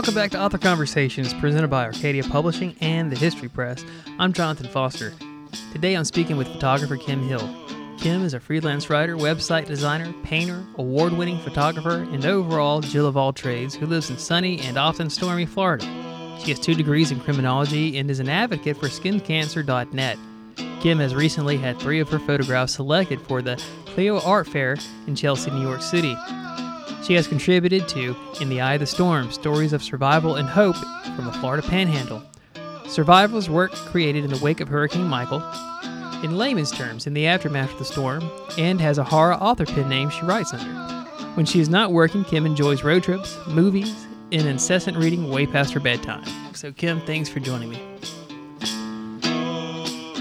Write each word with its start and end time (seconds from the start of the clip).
Welcome 0.00 0.14
back 0.14 0.30
to 0.30 0.40
Author 0.40 0.56
Conversations, 0.56 1.34
presented 1.34 1.68
by 1.68 1.84
Arcadia 1.84 2.24
Publishing 2.24 2.74
and 2.80 3.12
the 3.12 3.18
History 3.18 3.50
Press. 3.50 3.84
I'm 4.18 4.32
Jonathan 4.32 4.66
Foster. 4.68 5.12
Today 5.72 5.92
I'm 5.92 6.06
speaking 6.06 6.38
with 6.38 6.48
photographer 6.48 6.96
Kim 6.96 7.22
Hill. 7.28 7.46
Kim 7.98 8.24
is 8.24 8.32
a 8.32 8.40
freelance 8.40 8.88
writer, 8.88 9.18
website 9.18 9.66
designer, 9.66 10.10
painter, 10.22 10.64
award 10.78 11.12
winning 11.12 11.38
photographer, 11.40 11.96
and 11.96 12.24
overall 12.24 12.80
Jill 12.80 13.06
of 13.06 13.18
all 13.18 13.34
trades 13.34 13.74
who 13.74 13.84
lives 13.84 14.08
in 14.08 14.16
sunny 14.16 14.58
and 14.60 14.78
often 14.78 15.10
stormy 15.10 15.44
Florida. 15.44 15.84
She 16.42 16.48
has 16.48 16.58
two 16.58 16.74
degrees 16.74 17.12
in 17.12 17.20
criminology 17.20 17.98
and 17.98 18.10
is 18.10 18.20
an 18.20 18.30
advocate 18.30 18.78
for 18.78 18.86
skincancer.net. 18.86 20.18
Kim 20.80 20.98
has 20.98 21.14
recently 21.14 21.58
had 21.58 21.78
three 21.78 22.00
of 22.00 22.08
her 22.08 22.20
photographs 22.20 22.72
selected 22.72 23.20
for 23.20 23.42
the 23.42 23.62
Clio 23.84 24.18
Art 24.22 24.48
Fair 24.48 24.78
in 25.06 25.14
Chelsea, 25.14 25.50
New 25.50 25.60
York 25.60 25.82
City. 25.82 26.16
She 27.02 27.14
has 27.14 27.26
contributed 27.26 27.88
to 27.88 28.14
In 28.40 28.48
the 28.50 28.60
Eye 28.60 28.74
of 28.74 28.80
the 28.80 28.86
Storm 28.86 29.32
Stories 29.32 29.72
of 29.72 29.82
Survival 29.82 30.36
and 30.36 30.46
Hope 30.46 30.76
from 31.16 31.24
the 31.24 31.32
Florida 31.32 31.66
Panhandle. 31.66 32.22
Survival's 32.86 33.48
work 33.48 33.72
created 33.72 34.24
in 34.24 34.30
the 34.30 34.38
wake 34.44 34.60
of 34.60 34.68
Hurricane 34.68 35.08
Michael, 35.08 35.42
in 36.22 36.36
layman's 36.36 36.70
terms, 36.70 37.06
in 37.06 37.14
the 37.14 37.26
aftermath 37.26 37.72
of 37.72 37.78
the 37.78 37.84
storm, 37.84 38.30
and 38.58 38.80
has 38.80 38.98
a 38.98 39.04
horror 39.04 39.34
author 39.34 39.64
pen 39.64 39.88
name 39.88 40.10
she 40.10 40.22
writes 40.22 40.52
under. 40.52 40.70
When 41.34 41.46
she 41.46 41.60
is 41.60 41.68
not 41.70 41.92
working, 41.92 42.24
Kim 42.24 42.44
enjoys 42.44 42.84
road 42.84 43.02
trips, 43.02 43.38
movies, 43.46 44.06
and 44.30 44.46
incessant 44.46 44.98
reading 44.98 45.30
way 45.30 45.46
past 45.46 45.72
her 45.72 45.80
bedtime. 45.80 46.24
So, 46.54 46.70
Kim, 46.72 47.00
thanks 47.00 47.28
for 47.28 47.40
joining 47.40 47.70
me. 47.70 47.82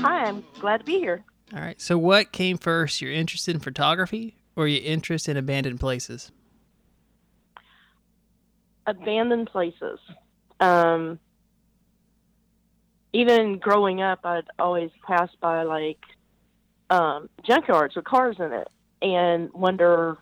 Hi, 0.01 0.25
I'm 0.25 0.45
glad 0.59 0.77
to 0.77 0.83
be 0.85 0.99
here. 0.99 1.25
All 1.53 1.59
right. 1.59 1.79
So, 1.81 1.97
what 1.97 2.31
came 2.31 2.57
first? 2.57 3.01
Your 3.01 3.11
interest 3.11 3.49
in 3.49 3.59
photography 3.59 4.37
or 4.55 4.67
your 4.67 4.83
interest 4.83 5.27
in 5.27 5.35
abandoned 5.35 5.79
places? 5.79 6.31
Abandoned 8.89 9.49
places. 9.51 9.99
Um, 10.59 11.19
even 13.13 13.59
growing 13.59 14.01
up, 14.01 14.19
I'd 14.23 14.47
always 14.57 14.91
pass 15.05 15.29
by 15.39 15.63
like 15.63 15.99
um, 16.89 17.29
junkyards 17.47 17.95
with 17.95 18.05
cars 18.05 18.37
in 18.39 18.51
it 18.51 18.67
and 19.01 19.51
wonder, 19.53 20.17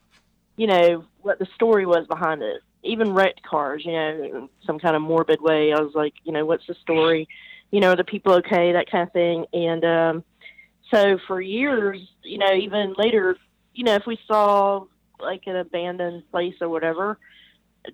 you 0.58 0.68
know, 0.68 1.06
what 1.22 1.40
the 1.40 1.48
story 1.56 1.86
was 1.86 2.06
behind 2.08 2.42
it. 2.42 2.62
Even 2.84 3.14
wrecked 3.14 3.42
cars, 3.44 3.84
you 3.86 3.92
know, 3.92 4.24
in 4.24 4.50
some 4.66 4.80
kind 4.80 4.96
of 4.96 5.02
morbid 5.02 5.42
way. 5.42 5.74
I 5.74 5.82
was 5.82 5.94
like, 5.96 6.14
you 6.24 6.32
know, 6.32 6.46
what's 6.46 6.68
the 6.68 6.76
story? 6.76 7.28
You 7.72 7.80
know, 7.80 7.92
are 7.92 7.96
the 7.96 8.04
people 8.04 8.34
okay? 8.36 8.74
That 8.74 8.90
kind 8.90 9.08
of 9.08 9.14
thing. 9.14 9.46
And 9.52 9.84
um, 9.84 10.24
so 10.92 11.18
for 11.28 11.42
years, 11.42 12.00
you 12.24 12.38
know, 12.38 12.54
even 12.54 12.94
later, 12.98 13.36
you 13.74 13.84
know, 13.84 13.96
if 13.96 14.06
we 14.06 14.20
saw 14.28 14.86
like 15.20 15.44
an 15.48 15.56
abandoned 15.56 16.30
place 16.32 16.56
or 16.62 16.70
whatever, 16.70 17.18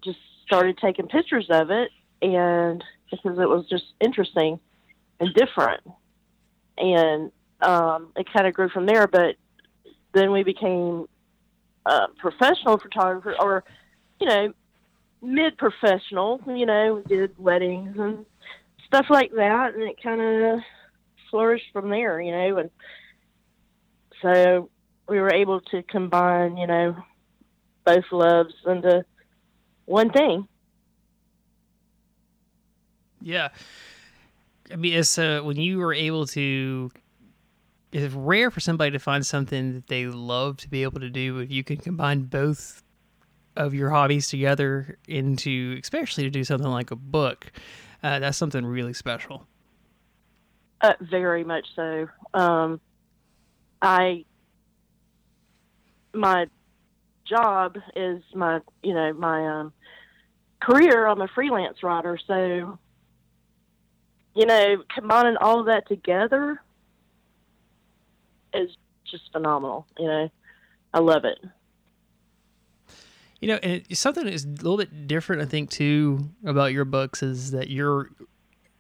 just 0.04 0.20
started 0.46 0.78
taking 0.78 1.08
pictures 1.08 1.48
of 1.50 1.72
it, 1.72 1.90
and 2.22 2.84
because 3.10 3.38
it 3.40 3.50
was 3.50 3.66
just 3.70 3.86
interesting 4.00 4.60
and 5.20 5.34
different, 5.34 5.82
and 6.78 7.32
um, 7.62 8.12
it 8.16 8.28
kind 8.32 8.48
of 8.48 8.54
grew 8.54 8.70
from 8.70 8.86
there. 8.86 9.08
But 9.08 9.36
then 10.14 10.32
we 10.32 10.44
became 10.44 11.08
uh, 11.86 12.08
professional 12.18 12.78
photographers, 12.78 13.36
or 13.40 13.64
you 14.20 14.28
know, 14.28 14.54
mid-professional. 15.22 16.42
You 16.48 16.66
know, 16.66 16.96
we 16.96 17.16
did 17.16 17.38
weddings 17.38 17.98
and 17.98 18.26
stuff 18.88 19.08
like 19.10 19.32
that, 19.36 19.74
and 19.74 19.84
it 19.84 20.02
kind 20.02 20.22
of 20.22 20.60
flourished 21.30 21.72
from 21.74 21.90
there. 21.90 22.22
You 22.22 22.32
know, 22.32 22.58
and 22.58 22.70
so 24.22 24.70
we 25.08 25.20
were 25.20 25.34
able 25.34 25.62
to 25.62 25.84
combine, 25.84 26.58
you 26.58 26.68
know, 26.68 26.96
both 27.86 28.06
loves 28.12 28.54
into 28.66 29.06
one 29.86 30.10
thing. 30.10 30.48
Yeah. 33.22 33.50
I 34.72 34.76
mean, 34.76 34.94
it's 34.94 35.18
uh, 35.18 35.42
when 35.44 35.58
you 35.58 35.80
were 35.80 35.94
able 35.94 36.28
to. 36.28 36.92
It's 37.92 38.14
rare 38.16 38.50
for 38.50 38.60
somebody 38.60 38.90
to 38.92 39.00
find 39.00 39.24
something 39.24 39.74
that 39.74 39.88
they 39.88 40.08
love 40.08 40.58
to 40.58 40.70
be 40.70 40.82
able 40.82 41.00
to 41.00 41.12
do. 41.12 41.38
If 41.38 41.52
you 41.52 41.64
can 41.64 41.78
combine 41.78 42.24
both 42.24 42.82
of 43.56 43.76
your 43.76 43.92
hobbies 43.92 44.28
together 44.30 44.98
into, 45.08 45.78
especially 45.80 46.24
to 46.24 46.32
do 46.32 46.44
something 46.44 46.70
like 46.70 46.90
a 46.90 46.96
book, 46.96 47.52
uh, 48.02 48.18
that's 48.18 48.36
something 48.36 48.66
really 48.66 48.94
special. 48.94 49.46
Uh, 50.82 50.94
very 51.02 51.44
much 51.44 51.68
so. 51.76 52.08
Um, 52.34 52.82
I 53.82 54.26
my 56.14 56.48
job 57.28 57.78
is 57.96 58.22
my 58.34 58.60
you 58.82 58.94
know 58.94 59.14
my 59.14 59.60
um, 59.60 59.74
career. 60.62 61.06
I'm 61.08 61.22
a 61.22 61.28
freelance 61.28 61.84
writer, 61.84 62.18
so 62.26 62.78
you 64.36 64.46
know 64.46 64.84
combining 64.94 65.38
all 65.38 65.60
of 65.60 65.68
that 65.68 65.88
together 65.88 66.62
is 68.54 68.70
just 69.10 69.32
phenomenal. 69.32 69.88
You 69.98 70.08
know, 70.08 70.32
I 70.94 71.00
love 71.00 71.26
it. 71.26 71.40
You 73.40 73.50
know, 73.50 73.56
and 73.56 73.84
something 73.92 74.26
that's 74.26 74.46
a 74.46 74.48
little 74.48 74.78
bit 74.78 75.06
different, 75.06 75.42
I 75.42 75.46
think, 75.46 75.70
too, 75.70 76.30
about 76.46 76.72
your 76.72 76.86
books 76.86 77.22
is 77.22 77.52
that 77.52 77.70
you're 77.70 78.10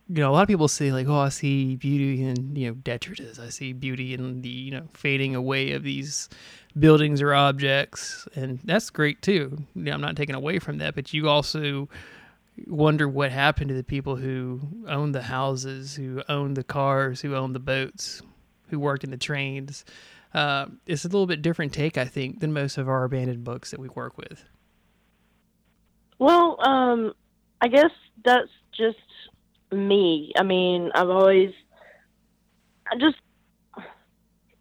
you 0.09 0.15
know, 0.15 0.29
a 0.29 0.33
lot 0.33 0.41
of 0.41 0.47
people 0.47 0.67
say 0.67 0.91
like, 0.91 1.07
"Oh, 1.07 1.19
I 1.19 1.29
see 1.29 1.75
beauty 1.75 2.23
in 2.23 2.55
you 2.55 2.67
know 2.67 2.73
detritus. 2.73 3.39
I 3.39 3.49
see 3.49 3.73
beauty 3.73 4.13
in 4.13 4.41
the 4.41 4.49
you 4.49 4.71
know 4.71 4.87
fading 4.93 5.35
away 5.35 5.71
of 5.71 5.83
these 5.83 6.29
buildings 6.77 7.21
or 7.21 7.33
objects," 7.33 8.27
and 8.35 8.59
that's 8.63 8.89
great 8.89 9.21
too. 9.21 9.65
You 9.75 9.83
know, 9.83 9.93
I'm 9.93 10.01
not 10.01 10.15
taking 10.15 10.35
away 10.35 10.59
from 10.59 10.79
that, 10.79 10.95
but 10.95 11.13
you 11.13 11.29
also 11.29 11.87
wonder 12.67 13.07
what 13.07 13.31
happened 13.31 13.69
to 13.69 13.75
the 13.75 13.83
people 13.83 14.15
who 14.17 14.59
owned 14.87 15.15
the 15.15 15.23
houses, 15.23 15.95
who 15.95 16.21
owned 16.27 16.57
the 16.57 16.63
cars, 16.63 17.21
who 17.21 17.35
owned 17.35 17.55
the 17.55 17.59
boats, 17.59 18.21
who 18.67 18.79
worked 18.79 19.03
in 19.03 19.11
the 19.11 19.17
trains. 19.17 19.85
Uh, 20.33 20.65
it's 20.85 21.05
a 21.05 21.07
little 21.07 21.27
bit 21.27 21.41
different 21.41 21.73
take, 21.73 21.97
I 21.97 22.05
think, 22.05 22.39
than 22.39 22.53
most 22.53 22.77
of 22.77 22.89
our 22.89 23.03
abandoned 23.03 23.43
books 23.43 23.71
that 23.71 23.79
we 23.79 23.87
work 23.89 24.17
with. 24.17 24.43
Well, 26.19 26.57
um, 26.65 27.13
I 27.61 27.67
guess 27.67 27.91
that's 28.23 28.49
just 28.75 28.97
me. 29.73 30.33
I 30.37 30.43
mean, 30.43 30.91
I've 30.93 31.09
always, 31.09 31.51
I 32.91 32.97
just, 32.97 33.17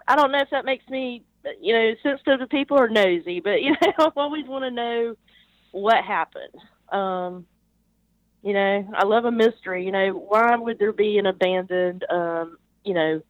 I 0.06 0.16
don't 0.16 0.32
know 0.32 0.40
if 0.40 0.50
that 0.50 0.64
makes 0.64 0.88
me, 0.88 1.24
you 1.60 1.72
know, 1.72 1.94
sensitive 2.02 2.40
to 2.40 2.46
people 2.46 2.78
or 2.78 2.88
nosy, 2.88 3.40
but 3.40 3.62
you 3.62 3.72
know, 3.72 3.92
I 3.98 4.10
always 4.16 4.46
want 4.46 4.64
to 4.64 4.70
know 4.70 5.16
what 5.72 6.04
happened. 6.04 6.54
Um, 6.90 7.46
you 8.42 8.52
know, 8.52 8.88
I 8.94 9.04
love 9.04 9.24
a 9.24 9.30
mystery. 9.30 9.84
You 9.84 9.92
know, 9.92 10.10
why 10.12 10.56
would 10.56 10.78
there 10.78 10.92
be 10.92 11.18
an 11.18 11.26
abandoned, 11.26 12.04
um, 12.10 12.58
you 12.84 12.94
know, 12.94 13.22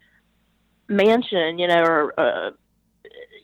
mansion? 0.88 1.58
You 1.58 1.68
know, 1.68 1.82
or 1.82 2.20
uh, 2.20 2.50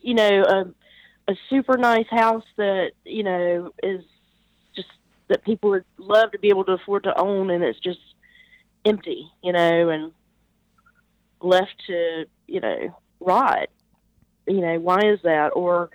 you 0.03 0.15
know, 0.15 0.45
a, 0.45 1.33
a 1.33 1.37
super 1.51 1.77
nice 1.77 2.09
house 2.11 2.45
that 2.57 2.93
you 3.05 3.23
know 3.23 3.71
is 3.83 4.03
just 4.75 4.89
that 5.29 5.45
people 5.45 5.71
would 5.71 5.85
love 5.99 6.33
to 6.33 6.39
be 6.39 6.49
able 6.49 6.65
to 6.65 6.73
afford 6.73 7.05
to 7.05 7.21
own, 7.21 7.51
and 7.51 7.63
it's 7.63 7.79
just 7.81 8.01
empty, 8.85 9.31
you 9.43 9.53
know, 9.53 9.89
and 9.89 10.13
left 11.41 11.75
to, 11.87 12.25
you 12.47 12.61
know, 12.61 12.97
rot. 13.21 13.69
You 14.47 14.61
know, 14.61 14.79
why 14.79 15.01
is 15.05 15.21
that? 15.25 15.49
Or 15.55 15.91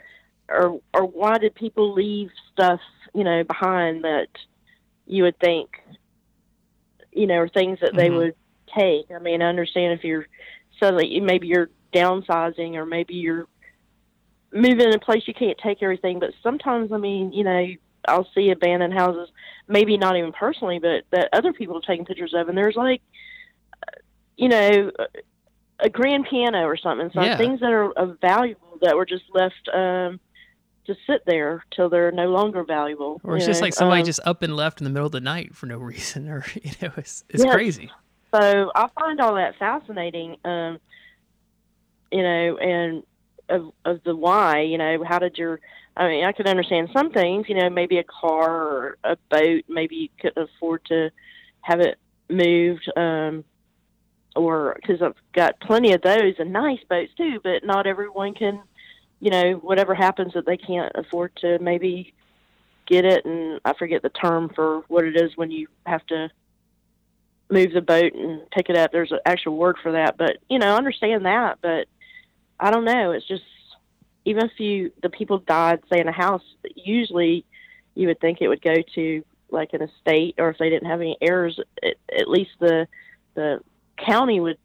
or 0.49 0.79
or 0.93 1.05
why 1.05 1.37
did 1.37 1.55
people 1.55 1.93
leave 1.93 2.29
stuff, 2.51 2.81
you 3.13 3.23
know, 3.23 3.43
behind 3.43 4.03
that 4.03 4.27
you 5.05 5.23
would 5.23 5.39
think 5.39 5.69
you 7.15 7.27
know, 7.27 7.35
or 7.35 7.49
things 7.49 7.79
that 7.81 7.95
they 7.95 8.07
mm-hmm. 8.07 8.17
would 8.17 8.35
take. 8.75 9.05
I 9.13 9.19
mean, 9.19 9.41
I 9.41 9.45
understand 9.47 9.93
if 9.93 10.03
you're 10.03 10.27
suddenly 10.79 11.19
maybe 11.19 11.47
you're 11.47 11.69
downsizing 11.93 12.75
or 12.75 12.85
maybe 12.85 13.15
you're 13.15 13.47
moving 14.51 14.87
in 14.87 14.93
a 14.93 14.99
place 14.99 15.23
you 15.27 15.33
can't 15.33 15.57
take 15.57 15.81
everything, 15.81 16.19
but 16.19 16.31
sometimes 16.41 16.91
I 16.91 16.97
mean, 16.97 17.31
you 17.33 17.43
know, 17.43 17.67
I'll 18.07 18.27
see 18.35 18.51
abandoned 18.51 18.93
houses, 18.93 19.29
maybe 19.67 19.97
not 19.97 20.17
even 20.17 20.31
personally, 20.31 20.79
but 20.79 21.03
that 21.11 21.29
other 21.33 21.53
people 21.53 21.75
have 21.75 21.83
taken 21.83 22.05
pictures 22.05 22.33
of, 22.33 22.49
and 22.49 22.57
there's 22.57 22.75
like, 22.75 23.01
you 24.37 24.49
know, 24.49 24.91
a 25.79 25.89
grand 25.89 26.25
piano 26.29 26.63
or 26.65 26.77
something, 26.77 27.09
some 27.13 27.23
yeah. 27.23 27.37
things 27.37 27.59
that 27.59 27.71
are 27.71 28.17
valuable 28.21 28.77
that 28.81 28.95
were 28.95 29.05
just 29.05 29.23
left 29.33 29.69
um, 29.73 30.19
to 30.85 30.95
sit 31.07 31.25
there 31.25 31.63
till 31.75 31.89
they're 31.89 32.11
no 32.11 32.27
longer 32.27 32.63
valuable. 32.63 33.21
Or 33.23 33.37
it's 33.37 33.45
just 33.45 33.61
know? 33.61 33.65
like 33.65 33.73
somebody 33.73 34.01
um, 34.01 34.05
just 34.05 34.19
up 34.25 34.41
and 34.41 34.55
left 34.55 34.81
in 34.81 34.85
the 34.85 34.89
middle 34.89 35.05
of 35.05 35.11
the 35.11 35.21
night 35.21 35.55
for 35.55 35.65
no 35.65 35.77
reason, 35.91 36.29
or 36.29 36.45
you 36.53 36.71
know, 36.81 36.91
it's 36.97 37.23
it's 37.29 37.43
yes. 37.43 37.53
crazy. 37.53 37.91
So 38.33 38.71
I 38.73 38.87
find 38.99 39.21
all 39.21 39.35
that 39.35 39.57
fascinating, 39.59 40.37
um, 40.43 40.79
you 42.11 42.23
know, 42.23 42.57
and 42.57 43.03
of 43.49 43.71
of 43.85 44.03
the 44.03 44.15
why. 44.15 44.61
You 44.61 44.77
know, 44.77 45.03
how 45.03 45.19
did 45.19 45.37
your 45.37 45.59
I 45.95 46.07
mean, 46.07 46.25
I 46.25 46.31
could 46.31 46.47
understand 46.47 46.89
some 46.91 47.11
things, 47.11 47.47
you 47.47 47.55
know, 47.55 47.69
maybe 47.69 47.97
a 47.97 48.03
car 48.03 48.49
or 48.49 48.97
a 49.03 49.17
boat, 49.29 49.65
maybe 49.67 49.95
you 49.95 50.09
couldn't 50.19 50.49
afford 50.49 50.83
to 50.85 51.11
have 51.61 51.79
it 51.79 51.99
moved, 52.29 52.91
um, 52.97 53.43
or 54.35 54.75
because 54.75 55.01
I've 55.01 55.15
got 55.33 55.59
plenty 55.59 55.93
of 55.93 56.01
those 56.01 56.35
and 56.39 56.51
nice 56.51 56.79
boats 56.89 57.11
too, 57.15 57.39
but 57.43 57.63
not 57.63 57.85
everyone 57.85 58.33
can, 58.33 58.61
you 59.19 59.29
know, 59.29 59.53
whatever 59.53 59.93
happens 59.93 60.33
that 60.33 60.45
they 60.45 60.57
can't 60.57 60.91
afford 60.95 61.35
to 61.37 61.59
maybe 61.59 62.13
get 62.87 63.05
it, 63.05 63.23
and 63.25 63.59
I 63.63 63.73
forget 63.73 64.01
the 64.01 64.09
term 64.09 64.49
for 64.53 64.79
what 64.87 65.05
it 65.05 65.15
is 65.15 65.37
when 65.37 65.51
you 65.51 65.67
have 65.85 66.05
to 66.07 66.29
move 67.49 67.71
the 67.71 67.81
boat 67.81 68.13
and 68.13 68.49
pick 68.49 68.69
it 68.69 68.75
up. 68.75 68.91
There's 68.91 69.11
an 69.11 69.19
actual 69.25 69.55
word 69.55 69.77
for 69.81 69.91
that, 69.91 70.17
but 70.17 70.37
you 70.49 70.57
know, 70.57 70.75
understand 70.75 71.25
that, 71.25 71.59
but 71.61 71.87
I 72.59 72.71
don't 72.71 72.85
know. 72.85 73.11
It's 73.11 73.27
just 73.27 73.43
even 74.25 74.45
if 74.45 74.59
you 74.59 74.91
the 75.01 75.09
people 75.09 75.39
died, 75.39 75.81
say 75.91 75.99
in 75.99 76.07
a 76.07 76.13
house, 76.13 76.43
usually 76.75 77.45
you 77.95 78.07
would 78.07 78.19
think 78.19 78.41
it 78.41 78.47
would 78.47 78.61
go 78.61 78.75
to 78.95 79.23
like 79.49 79.73
an 79.73 79.81
estate, 79.81 80.35
or 80.37 80.49
if 80.49 80.57
they 80.57 80.69
didn't 80.69 80.89
have 80.89 81.01
any 81.01 81.17
heirs, 81.21 81.59
it, 81.81 81.97
at 82.17 82.29
least 82.29 82.51
the 82.59 82.87
the 83.35 83.59
county 83.97 84.39
would, 84.39 84.57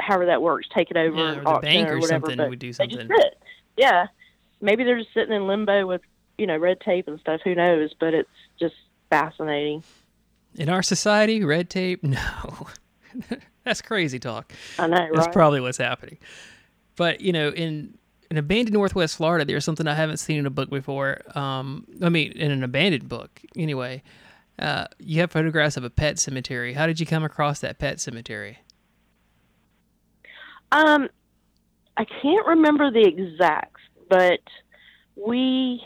however 0.00 0.26
that 0.26 0.42
works, 0.42 0.68
take 0.74 0.90
it 0.90 0.96
over 0.96 1.16
yeah, 1.16 1.40
or 1.44 1.54
the 1.54 1.60
bank 1.60 1.88
or, 1.88 1.94
or 1.94 2.00
whatever, 2.00 2.26
something 2.26 2.48
would 2.48 2.58
do 2.58 2.72
something. 2.72 2.96
They 2.96 3.06
just. 3.06 3.36
Yeah, 3.76 4.06
maybe 4.60 4.84
they're 4.84 4.98
just 4.98 5.14
sitting 5.14 5.34
in 5.34 5.46
limbo 5.46 5.86
with 5.86 6.02
you 6.38 6.46
know 6.46 6.58
red 6.58 6.80
tape 6.80 7.08
and 7.08 7.18
stuff. 7.20 7.40
Who 7.44 7.54
knows? 7.54 7.94
But 7.98 8.14
it's 8.14 8.28
just 8.58 8.74
fascinating. 9.08 9.82
In 10.54 10.68
our 10.68 10.82
society, 10.82 11.44
red 11.44 11.70
tape? 11.70 12.02
No. 12.12 12.66
That's 13.64 13.82
crazy 13.82 14.18
talk. 14.18 14.52
I 14.78 14.86
know, 14.86 14.96
That's 15.12 15.26
right? 15.26 15.32
probably 15.32 15.60
what's 15.60 15.78
happening. 15.78 16.18
But, 16.96 17.20
you 17.20 17.32
know, 17.32 17.50
in 17.50 17.94
in 18.32 18.38
abandoned 18.38 18.72
Northwest 18.72 19.16
Florida, 19.16 19.44
there's 19.44 19.62
something 19.62 19.86
I 19.86 19.94
haven't 19.94 20.16
seen 20.16 20.38
in 20.38 20.46
a 20.46 20.50
book 20.50 20.70
before. 20.70 21.20
Um, 21.36 21.86
I 22.00 22.08
mean, 22.08 22.32
in 22.32 22.50
an 22.50 22.64
abandoned 22.64 23.06
book, 23.06 23.42
anyway. 23.58 24.02
Uh, 24.58 24.86
you 24.98 25.20
have 25.20 25.30
photographs 25.30 25.76
of 25.76 25.84
a 25.84 25.90
pet 25.90 26.18
cemetery. 26.18 26.72
How 26.72 26.86
did 26.86 26.98
you 26.98 27.04
come 27.04 27.24
across 27.24 27.60
that 27.60 27.78
pet 27.78 28.00
cemetery? 28.00 28.60
Um, 30.70 31.10
I 31.98 32.06
can't 32.22 32.46
remember 32.46 32.90
the 32.90 33.06
exacts, 33.06 33.82
but 34.08 34.40
we 35.14 35.84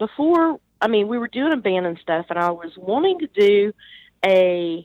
before 0.00 0.58
I 0.80 0.88
mean, 0.88 1.06
we 1.06 1.16
were 1.16 1.28
doing 1.28 1.52
abandoned 1.52 2.00
stuff, 2.02 2.26
and 2.28 2.40
I 2.40 2.50
was 2.50 2.72
wanting 2.76 3.20
to 3.20 3.28
do 3.28 3.72
a 4.26 4.84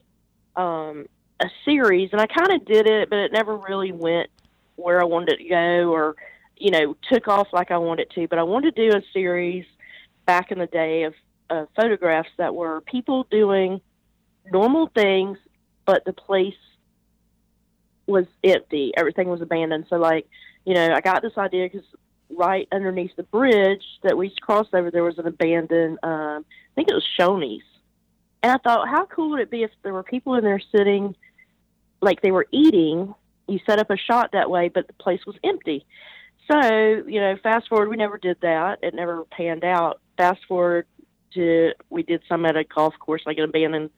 um, 0.55 1.07
a 1.39 1.49
series, 1.65 2.09
and 2.11 2.21
I 2.21 2.27
kind 2.27 2.51
of 2.51 2.65
did 2.67 2.85
it, 2.85 3.09
but 3.09 3.17
it 3.17 3.31
never 3.31 3.57
really 3.57 3.91
went 3.91 4.29
where 4.75 5.01
I 5.01 5.05
wanted 5.05 5.33
it 5.33 5.43
to 5.43 5.49
go, 5.49 5.91
or 5.91 6.15
you 6.57 6.71
know, 6.71 6.95
took 7.11 7.27
off 7.27 7.47
like 7.51 7.71
I 7.71 7.77
wanted 7.77 8.09
to. 8.11 8.27
But 8.27 8.39
I 8.39 8.43
wanted 8.43 8.75
to 8.75 8.89
do 8.89 8.97
a 8.97 9.01
series 9.13 9.65
back 10.25 10.51
in 10.51 10.59
the 10.59 10.67
day 10.67 11.03
of 11.03 11.13
uh, 11.49 11.65
photographs 11.75 12.29
that 12.37 12.55
were 12.55 12.81
people 12.81 13.27
doing 13.29 13.81
normal 14.51 14.87
things, 14.87 15.37
but 15.85 16.05
the 16.05 16.13
place 16.13 16.53
was 18.07 18.25
empty. 18.43 18.93
Everything 18.97 19.29
was 19.29 19.41
abandoned. 19.41 19.85
So, 19.89 19.97
like, 19.97 20.27
you 20.65 20.73
know, 20.73 20.93
I 20.93 21.01
got 21.01 21.21
this 21.21 21.37
idea 21.37 21.69
because 21.71 21.87
right 22.35 22.67
underneath 22.71 23.15
the 23.15 23.23
bridge 23.23 23.83
that 24.03 24.17
we 24.17 24.33
crossed 24.41 24.73
over, 24.73 24.91
there 24.91 25.03
was 25.03 25.17
an 25.17 25.27
abandoned, 25.27 25.99
um, 26.03 26.45
I 26.45 26.73
think 26.75 26.89
it 26.89 26.93
was 26.93 27.07
Shoney's. 27.19 27.63
And 28.41 28.51
I 28.51 28.57
thought, 28.57 28.89
how 28.89 29.05
cool 29.05 29.31
would 29.31 29.39
it 29.39 29.51
be 29.51 29.63
if 29.63 29.71
there 29.83 29.93
were 29.93 30.03
people 30.03 30.35
in 30.35 30.43
there 30.43 30.61
sitting 30.75 31.15
like 32.01 32.21
they 32.21 32.31
were 32.31 32.47
eating? 32.51 33.13
You 33.47 33.59
set 33.65 33.79
up 33.79 33.89
a 33.89 33.97
shot 33.97 34.31
that 34.33 34.49
way, 34.49 34.69
but 34.69 34.87
the 34.87 34.93
place 34.93 35.25
was 35.25 35.35
empty. 35.43 35.85
So, 36.51 37.03
you 37.07 37.19
know, 37.19 37.35
fast 37.41 37.69
forward, 37.69 37.89
we 37.89 37.95
never 37.95 38.17
did 38.17 38.37
that. 38.41 38.79
It 38.81 38.93
never 38.93 39.23
panned 39.25 39.63
out. 39.63 40.01
Fast 40.17 40.41
forward 40.47 40.87
to, 41.33 41.71
we 41.89 42.03
did 42.03 42.21
some 42.27 42.45
at 42.45 42.57
a 42.57 42.63
golf 42.63 42.93
course, 42.99 43.21
like 43.25 43.37
an 43.37 43.45
abandoned 43.45 43.89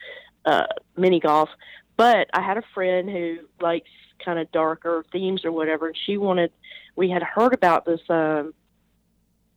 uh, 0.45 0.67
mini 0.95 1.19
golf. 1.19 1.49
But 1.97 2.29
I 2.33 2.41
had 2.41 2.57
a 2.57 2.63
friend 2.73 3.09
who 3.09 3.37
likes 3.61 3.89
kind 4.23 4.39
of 4.39 4.51
darker 4.51 5.05
themes 5.11 5.43
or 5.45 5.51
whatever, 5.51 5.87
and 5.87 5.97
she 6.05 6.17
wanted 6.17 6.51
we 6.95 7.09
had 7.09 7.23
heard 7.23 7.53
about 7.53 7.85
this 7.85 7.99
um, 8.09 8.53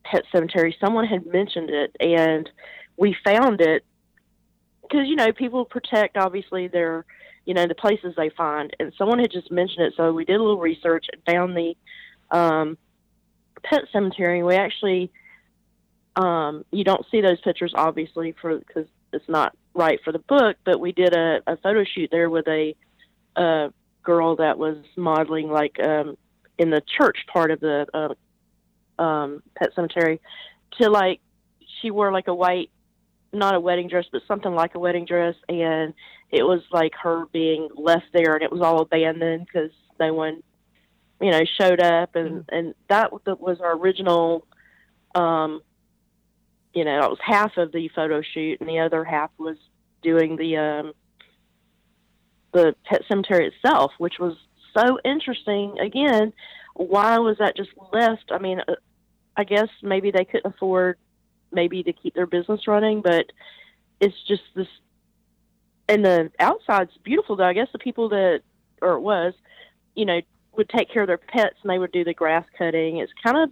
pet 0.04 0.24
cemetery. 0.32 0.76
Someone 0.80 1.06
had 1.06 1.26
mentioned 1.26 1.70
it, 1.70 1.94
and 2.00 2.48
we 2.96 3.16
found 3.24 3.60
it 3.60 3.84
because 4.82 5.06
you 5.06 5.16
know 5.16 5.32
people 5.32 5.64
protect 5.64 6.16
obviously 6.16 6.68
their 6.68 7.04
you 7.44 7.54
know 7.54 7.66
the 7.66 7.74
places 7.74 8.14
they 8.16 8.30
find, 8.30 8.74
and 8.78 8.92
someone 8.96 9.18
had 9.18 9.30
just 9.30 9.50
mentioned 9.50 9.86
it. 9.86 9.94
So 9.96 10.12
we 10.12 10.24
did 10.24 10.36
a 10.36 10.42
little 10.42 10.60
research 10.60 11.06
and 11.12 11.22
found 11.24 11.56
the 11.56 11.76
um, 12.30 12.78
pet 13.62 13.82
cemetery. 13.92 14.42
We 14.42 14.54
actually 14.54 15.10
um, 16.16 16.64
you 16.72 16.84
don't 16.84 17.06
see 17.10 17.20
those 17.20 17.40
pictures 17.40 17.72
obviously 17.74 18.34
for 18.40 18.58
because 18.58 18.86
it's 19.12 19.28
not 19.28 19.56
right 19.74 20.00
for 20.04 20.12
the 20.12 20.18
book, 20.18 20.56
but 20.64 20.80
we 20.80 20.92
did 20.92 21.14
a, 21.14 21.40
a 21.46 21.56
photo 21.56 21.84
shoot 21.84 22.10
there 22.10 22.28
with 22.28 22.46
a, 22.48 22.74
a 23.36 23.72
girl 24.02 24.36
that 24.36 24.58
was 24.58 24.76
modeling 24.96 25.48
like 25.48 25.78
um, 25.80 26.16
in 26.58 26.70
the 26.70 26.82
church 26.98 27.18
part 27.32 27.50
of 27.50 27.60
the 27.60 27.86
uh, 27.94 29.02
um, 29.02 29.42
pet 29.56 29.70
cemetery 29.74 30.20
to 30.80 30.90
like 30.90 31.20
she 31.80 31.90
wore 31.90 32.12
like 32.12 32.28
a 32.28 32.34
white 32.34 32.70
not 33.32 33.54
a 33.54 33.60
wedding 33.60 33.88
dress 33.88 34.06
but 34.10 34.22
something 34.26 34.54
like 34.54 34.74
a 34.74 34.78
wedding 34.78 35.04
dress 35.04 35.34
and 35.48 35.94
it 36.30 36.42
was 36.42 36.62
like 36.72 36.92
her 37.00 37.26
being 37.32 37.68
left 37.76 38.06
there 38.12 38.34
and 38.34 38.42
it 38.42 38.50
was 38.50 38.60
all 38.60 38.80
abandoned 38.80 39.46
because 39.46 39.70
no 40.00 40.12
one 40.12 40.42
you 41.20 41.30
know 41.30 41.42
showed 41.60 41.80
up 41.80 42.14
and 42.14 42.30
mm-hmm. 42.30 42.54
and 42.54 42.74
that 42.88 43.12
was 43.12 43.60
our 43.60 43.76
original 43.76 44.46
um 45.14 45.60
you 46.74 46.84
know 46.84 47.04
it 47.04 47.10
was 47.10 47.18
half 47.20 47.56
of 47.56 47.72
the 47.72 47.88
photo 47.88 48.22
shoot 48.22 48.60
and 48.60 48.68
the 48.68 48.78
other 48.78 49.04
half 49.04 49.30
was 49.38 49.56
doing 50.02 50.36
the 50.36 50.56
um 50.56 50.92
the 52.52 52.74
pet 52.84 53.02
cemetery 53.08 53.46
itself 53.46 53.92
which 53.98 54.18
was 54.18 54.36
so 54.78 54.98
interesting. 55.04 55.78
Again, 55.78 56.32
why 56.74 57.18
was 57.18 57.38
that 57.38 57.56
just 57.56 57.70
left? 57.92 58.30
I 58.30 58.38
mean, 58.38 58.60
uh, 58.66 58.74
I 59.36 59.44
guess 59.44 59.68
maybe 59.82 60.10
they 60.10 60.24
couldn't 60.24 60.52
afford 60.52 60.98
maybe 61.52 61.82
to 61.82 61.92
keep 61.92 62.14
their 62.14 62.26
business 62.26 62.66
running, 62.66 63.02
but 63.02 63.26
it's 64.00 64.16
just 64.26 64.42
this. 64.54 64.68
And 65.88 66.04
the 66.04 66.30
outside's 66.38 66.96
beautiful, 67.02 67.36
though. 67.36 67.44
I 67.44 67.54
guess 67.54 67.68
the 67.72 67.78
people 67.78 68.10
that, 68.10 68.42
or 68.82 68.94
it 68.94 69.00
was, 69.00 69.32
you 69.94 70.04
know, 70.04 70.20
would 70.58 70.68
take 70.68 70.90
care 70.90 71.02
of 71.02 71.06
their 71.06 71.16
pets 71.16 71.56
and 71.62 71.70
they 71.70 71.78
would 71.78 71.92
do 71.92 72.04
the 72.04 72.12
grass 72.12 72.44
cutting. 72.58 72.98
It's 72.98 73.12
kind 73.24 73.38
of, 73.38 73.50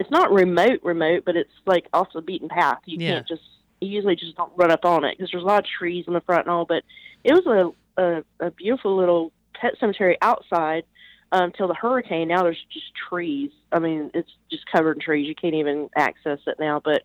it's 0.00 0.10
not 0.10 0.32
remote, 0.32 0.80
remote, 0.82 1.22
but 1.24 1.36
it's 1.36 1.52
like 1.66 1.86
off 1.92 2.08
the 2.12 2.22
beaten 2.22 2.48
path. 2.48 2.80
You 2.86 2.98
yeah. 2.98 3.12
can't 3.12 3.28
just, 3.28 3.42
you 3.80 3.88
usually 3.88 4.16
just 4.16 4.36
don't 4.36 4.52
run 4.56 4.72
up 4.72 4.84
on 4.84 5.04
it 5.04 5.16
because 5.16 5.30
there's 5.30 5.44
a 5.44 5.46
lot 5.46 5.60
of 5.60 5.66
trees 5.66 6.06
in 6.08 6.14
the 6.14 6.20
front 6.22 6.46
and 6.46 6.50
all. 6.50 6.64
But 6.64 6.82
it 7.22 7.34
was 7.34 7.74
a, 7.96 8.02
a, 8.02 8.24
a 8.40 8.50
beautiful 8.50 8.96
little 8.96 9.30
pet 9.54 9.74
cemetery 9.78 10.18
outside 10.20 10.84
until 11.30 11.66
um, 11.66 11.68
the 11.68 11.74
hurricane. 11.74 12.28
Now 12.28 12.42
there's 12.42 12.64
just 12.72 12.86
trees. 13.08 13.50
I 13.70 13.78
mean, 13.78 14.10
it's 14.14 14.30
just 14.50 14.64
covered 14.72 14.96
in 14.96 15.02
trees. 15.02 15.28
You 15.28 15.34
can't 15.34 15.54
even 15.54 15.90
access 15.94 16.40
it 16.46 16.56
now. 16.58 16.80
But 16.82 17.02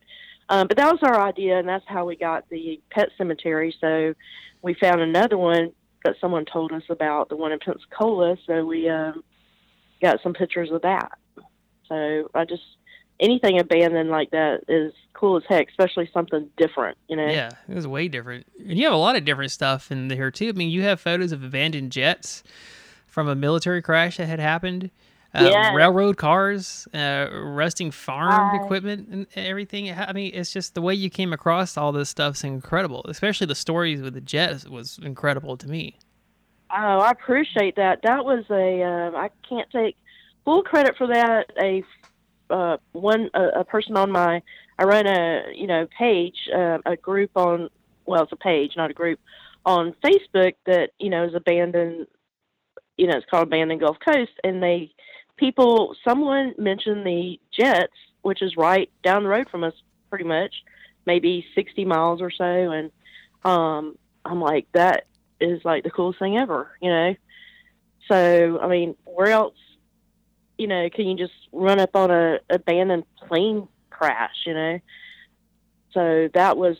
um, 0.47 0.67
but 0.67 0.77
that 0.77 0.91
was 0.91 1.03
our 1.03 1.21
idea, 1.21 1.59
and 1.59 1.67
that's 1.67 1.85
how 1.87 2.05
we 2.05 2.15
got 2.15 2.49
the 2.49 2.79
pet 2.89 3.09
cemetery. 3.17 3.75
So 3.79 4.15
we 4.63 4.73
found 4.73 5.01
another 5.01 5.37
one 5.37 5.73
that 6.05 6.15
someone 6.21 6.45
told 6.45 6.71
us 6.71 6.83
about, 6.89 7.29
the 7.29 7.35
one 7.35 7.51
in 7.51 7.59
Pensacola. 7.59 8.37
So 8.45 8.65
we 8.65 8.89
um, 8.89 9.23
got 10.01 10.21
some 10.23 10.33
pictures 10.33 10.71
of 10.71 10.81
that. 10.81 11.11
So 11.87 12.29
I 12.33 12.45
just 12.45 12.63
anything 13.19 13.59
abandoned 13.59 14.09
like 14.09 14.31
that 14.31 14.61
is 14.67 14.93
cool 15.13 15.37
as 15.37 15.43
heck, 15.47 15.67
especially 15.69 16.09
something 16.13 16.49
different, 16.57 16.97
you 17.07 17.15
know? 17.15 17.27
Yeah, 17.27 17.49
it 17.67 17.75
was 17.75 17.85
way 17.85 18.07
different. 18.07 18.47
And 18.59 18.77
you 18.77 18.85
have 18.85 18.93
a 18.93 18.97
lot 18.97 19.15
of 19.15 19.25
different 19.25 19.51
stuff 19.51 19.91
in 19.91 20.09
here 20.09 20.31
too. 20.31 20.49
I 20.49 20.51
mean, 20.53 20.69
you 20.69 20.83
have 20.83 21.01
photos 21.01 21.31
of 21.31 21.43
abandoned 21.43 21.91
jets 21.91 22.43
from 23.05 23.27
a 23.27 23.35
military 23.35 23.81
crash 23.81 24.17
that 24.17 24.27
had 24.27 24.39
happened. 24.39 24.91
Uh, 25.33 25.47
yeah. 25.51 25.75
railroad 25.75 26.17
cars, 26.17 26.87
uh, 26.91 27.27
rusting 27.31 27.91
farm 27.91 28.59
equipment, 28.63 29.07
and 29.09 29.27
everything. 29.35 29.91
I 29.91 30.11
mean, 30.11 30.31
it's 30.33 30.51
just 30.51 30.73
the 30.73 30.81
way 30.81 30.95
you 30.95 31.11
came 31.11 31.33
across 31.33 31.77
all 31.77 31.91
this 31.91 32.09
stuff's 32.09 32.43
incredible. 32.43 33.05
Especially 33.07 33.45
the 33.45 33.53
stories 33.53 34.01
with 34.01 34.15
the 34.15 34.21
jets 34.21 34.67
was 34.67 34.99
incredible 35.03 35.55
to 35.57 35.69
me. 35.69 35.99
Oh, 36.71 36.99
I 36.99 37.11
appreciate 37.11 37.75
that. 37.75 37.99
That 38.03 38.25
was 38.25 38.43
a 38.49 38.81
uh, 38.81 39.17
I 39.17 39.29
can't 39.47 39.69
take 39.69 39.95
full 40.45 40.63
credit 40.63 40.95
for 40.97 41.05
that. 41.07 41.51
A 41.61 41.83
uh, 42.49 42.77
one 42.93 43.29
a, 43.33 43.59
a 43.59 43.63
person 43.63 43.97
on 43.97 44.11
my 44.11 44.41
I 44.77 44.83
run 44.83 45.05
a 45.05 45.43
you 45.53 45.67
know 45.67 45.87
page 45.97 46.49
uh, 46.55 46.79
a 46.85 46.95
group 46.95 47.31
on 47.35 47.69
well 48.05 48.23
it's 48.23 48.31
a 48.31 48.35
page 48.35 48.73
not 48.75 48.91
a 48.91 48.93
group 48.93 49.19
on 49.65 49.93
Facebook 50.03 50.53
that 50.65 50.91
you 50.99 51.09
know 51.09 51.25
is 51.25 51.35
abandoned 51.35 52.07
you 52.97 53.07
know 53.07 53.17
it's 53.17 53.25
called 53.29 53.47
abandoned 53.47 53.81
Gulf 53.81 53.97
Coast 54.03 54.31
and 54.43 54.63
they 54.63 54.91
people 55.39 55.95
someone 56.03 56.53
mentioned 56.57 57.05
the 57.05 57.39
Jets 57.51 57.93
which 58.21 58.41
is 58.41 58.57
right 58.57 58.89
down 59.03 59.23
the 59.23 59.29
road 59.29 59.49
from 59.49 59.63
us 59.63 59.73
pretty 60.09 60.25
much 60.25 60.53
maybe 61.05 61.45
60 61.55 61.85
miles 61.85 62.21
or 62.21 62.31
so 62.31 62.43
and 62.43 62.91
um 63.45 63.97
I'm 64.25 64.41
like 64.41 64.67
that 64.73 65.05
is 65.39 65.63
like 65.63 65.83
the 65.83 65.91
coolest 65.91 66.19
thing 66.19 66.37
ever 66.37 66.71
you 66.81 66.89
know 66.89 67.15
so 68.07 68.59
I 68.61 68.67
mean 68.67 68.95
where 69.05 69.29
else 69.29 69.55
you 70.59 70.67
know, 70.67 70.89
can 70.93 71.07
you 71.07 71.15
just 71.15 71.33
run 71.53 71.79
up 71.79 71.95
on 71.95 72.11
a 72.11 72.39
abandoned 72.49 73.05
plane 73.27 73.67
crash, 73.89 74.35
you 74.45 74.53
know? 74.53 74.79
So 75.93 76.29
that 76.33 76.57
was 76.57 76.75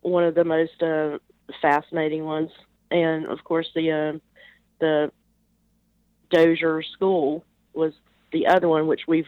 one 0.00 0.24
of 0.24 0.34
the 0.34 0.44
most 0.44 0.82
uh, 0.82 1.18
fascinating 1.60 2.24
ones, 2.24 2.50
and 2.90 3.26
of 3.26 3.44
course 3.44 3.68
the 3.74 3.92
uh, 3.92 4.18
the 4.80 5.12
Dozier 6.30 6.82
School 6.82 7.44
was 7.74 7.92
the 8.32 8.46
other 8.46 8.68
one, 8.68 8.86
which 8.86 9.02
we've 9.06 9.26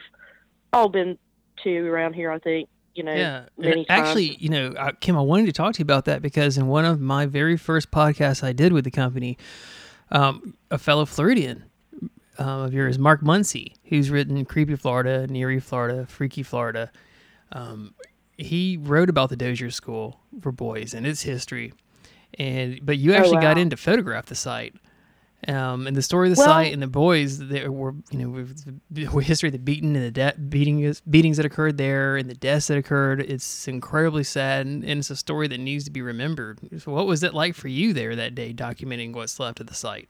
all 0.73 0.89
been 0.89 1.17
to 1.63 1.87
around 1.87 2.13
here, 2.13 2.31
I 2.31 2.39
think. 2.39 2.69
you 2.95 3.03
know, 3.03 3.13
Yeah, 3.13 3.45
many 3.57 3.85
times. 3.85 4.07
actually, 4.07 4.35
you 4.39 4.49
know, 4.49 4.73
Kim, 4.99 5.17
I 5.17 5.21
wanted 5.21 5.45
to 5.45 5.51
talk 5.53 5.73
to 5.75 5.79
you 5.79 5.83
about 5.83 6.05
that 6.05 6.21
because 6.21 6.57
in 6.57 6.67
one 6.67 6.85
of 6.85 6.99
my 6.99 7.25
very 7.25 7.55
first 7.57 7.91
podcasts 7.91 8.43
I 8.43 8.51
did 8.51 8.73
with 8.73 8.83
the 8.83 8.91
company, 8.91 9.37
um, 10.11 10.55
a 10.71 10.77
fellow 10.77 11.05
Floridian 11.05 11.63
um, 12.37 12.61
of 12.61 12.73
yours, 12.73 12.97
Mark 12.99 13.21
Muncy, 13.21 13.73
who's 13.85 14.09
written 14.09 14.43
"Creepy 14.45 14.75
Florida," 14.75 15.27
"Eerie 15.33 15.59
Florida," 15.59 16.05
"Freaky 16.07 16.43
Florida," 16.43 16.91
um, 17.51 17.93
he 18.37 18.77
wrote 18.81 19.09
about 19.09 19.29
the 19.29 19.35
Dozier 19.37 19.69
School 19.71 20.19
for 20.41 20.51
boys 20.51 20.93
and 20.93 21.05
its 21.05 21.21
history, 21.23 21.73
and 22.37 22.79
but 22.83 22.97
you 22.97 23.13
Oh, 23.13 23.17
actually 23.17 23.41
got 23.41 23.57
in 23.57 23.69
to 23.69 23.77
photograph 23.77 24.25
the 24.27 24.35
site. 24.35 24.75
Um, 25.47 25.87
and 25.87 25.95
the 25.95 26.01
story 26.01 26.29
of 26.29 26.35
the 26.35 26.39
Well- 26.41 26.49
site 26.49 26.73
and 26.73 26.81
the 26.81 26.87
boys 26.87 27.37
there 27.39 27.71
were 27.71 27.95
you 28.11 28.19
know 28.19 28.29
with 28.29 28.81
the 28.91 29.05
history 29.21 29.47
of 29.47 29.53
the 29.53 29.59
beating 29.59 29.95
and 29.95 30.03
the 30.03 30.11
de- 30.11 30.37
beating 30.37 30.93
beatings 31.09 31.37
that 31.37 31.45
occurred 31.45 31.77
there 31.77 32.17
and 32.17 32.29
the 32.29 32.33
deaths 32.33 32.67
that 32.67 32.77
occurred 32.77 33.21
it's 33.21 33.65
incredibly 33.65 34.25
sad 34.25 34.65
and, 34.65 34.83
and 34.83 34.99
it's 34.99 35.09
a 35.09 35.15
story 35.15 35.47
that 35.47 35.59
needs 35.59 35.85
to 35.85 35.91
be 35.91 36.01
remembered. 36.01 36.59
So 36.81 36.91
what 36.91 37.07
was 37.07 37.23
it 37.23 37.33
like 37.33 37.55
for 37.55 37.69
you 37.69 37.93
there 37.93 38.17
that 38.17 38.35
day 38.35 38.53
documenting 38.53 39.13
what's 39.13 39.39
left 39.39 39.61
of 39.61 39.67
the 39.67 39.73
site? 39.73 40.09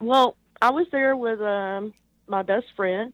Well, 0.00 0.36
I 0.62 0.70
was 0.70 0.86
there 0.90 1.14
with 1.14 1.40
um, 1.42 1.92
my 2.26 2.42
best 2.42 2.66
friend, 2.74 3.12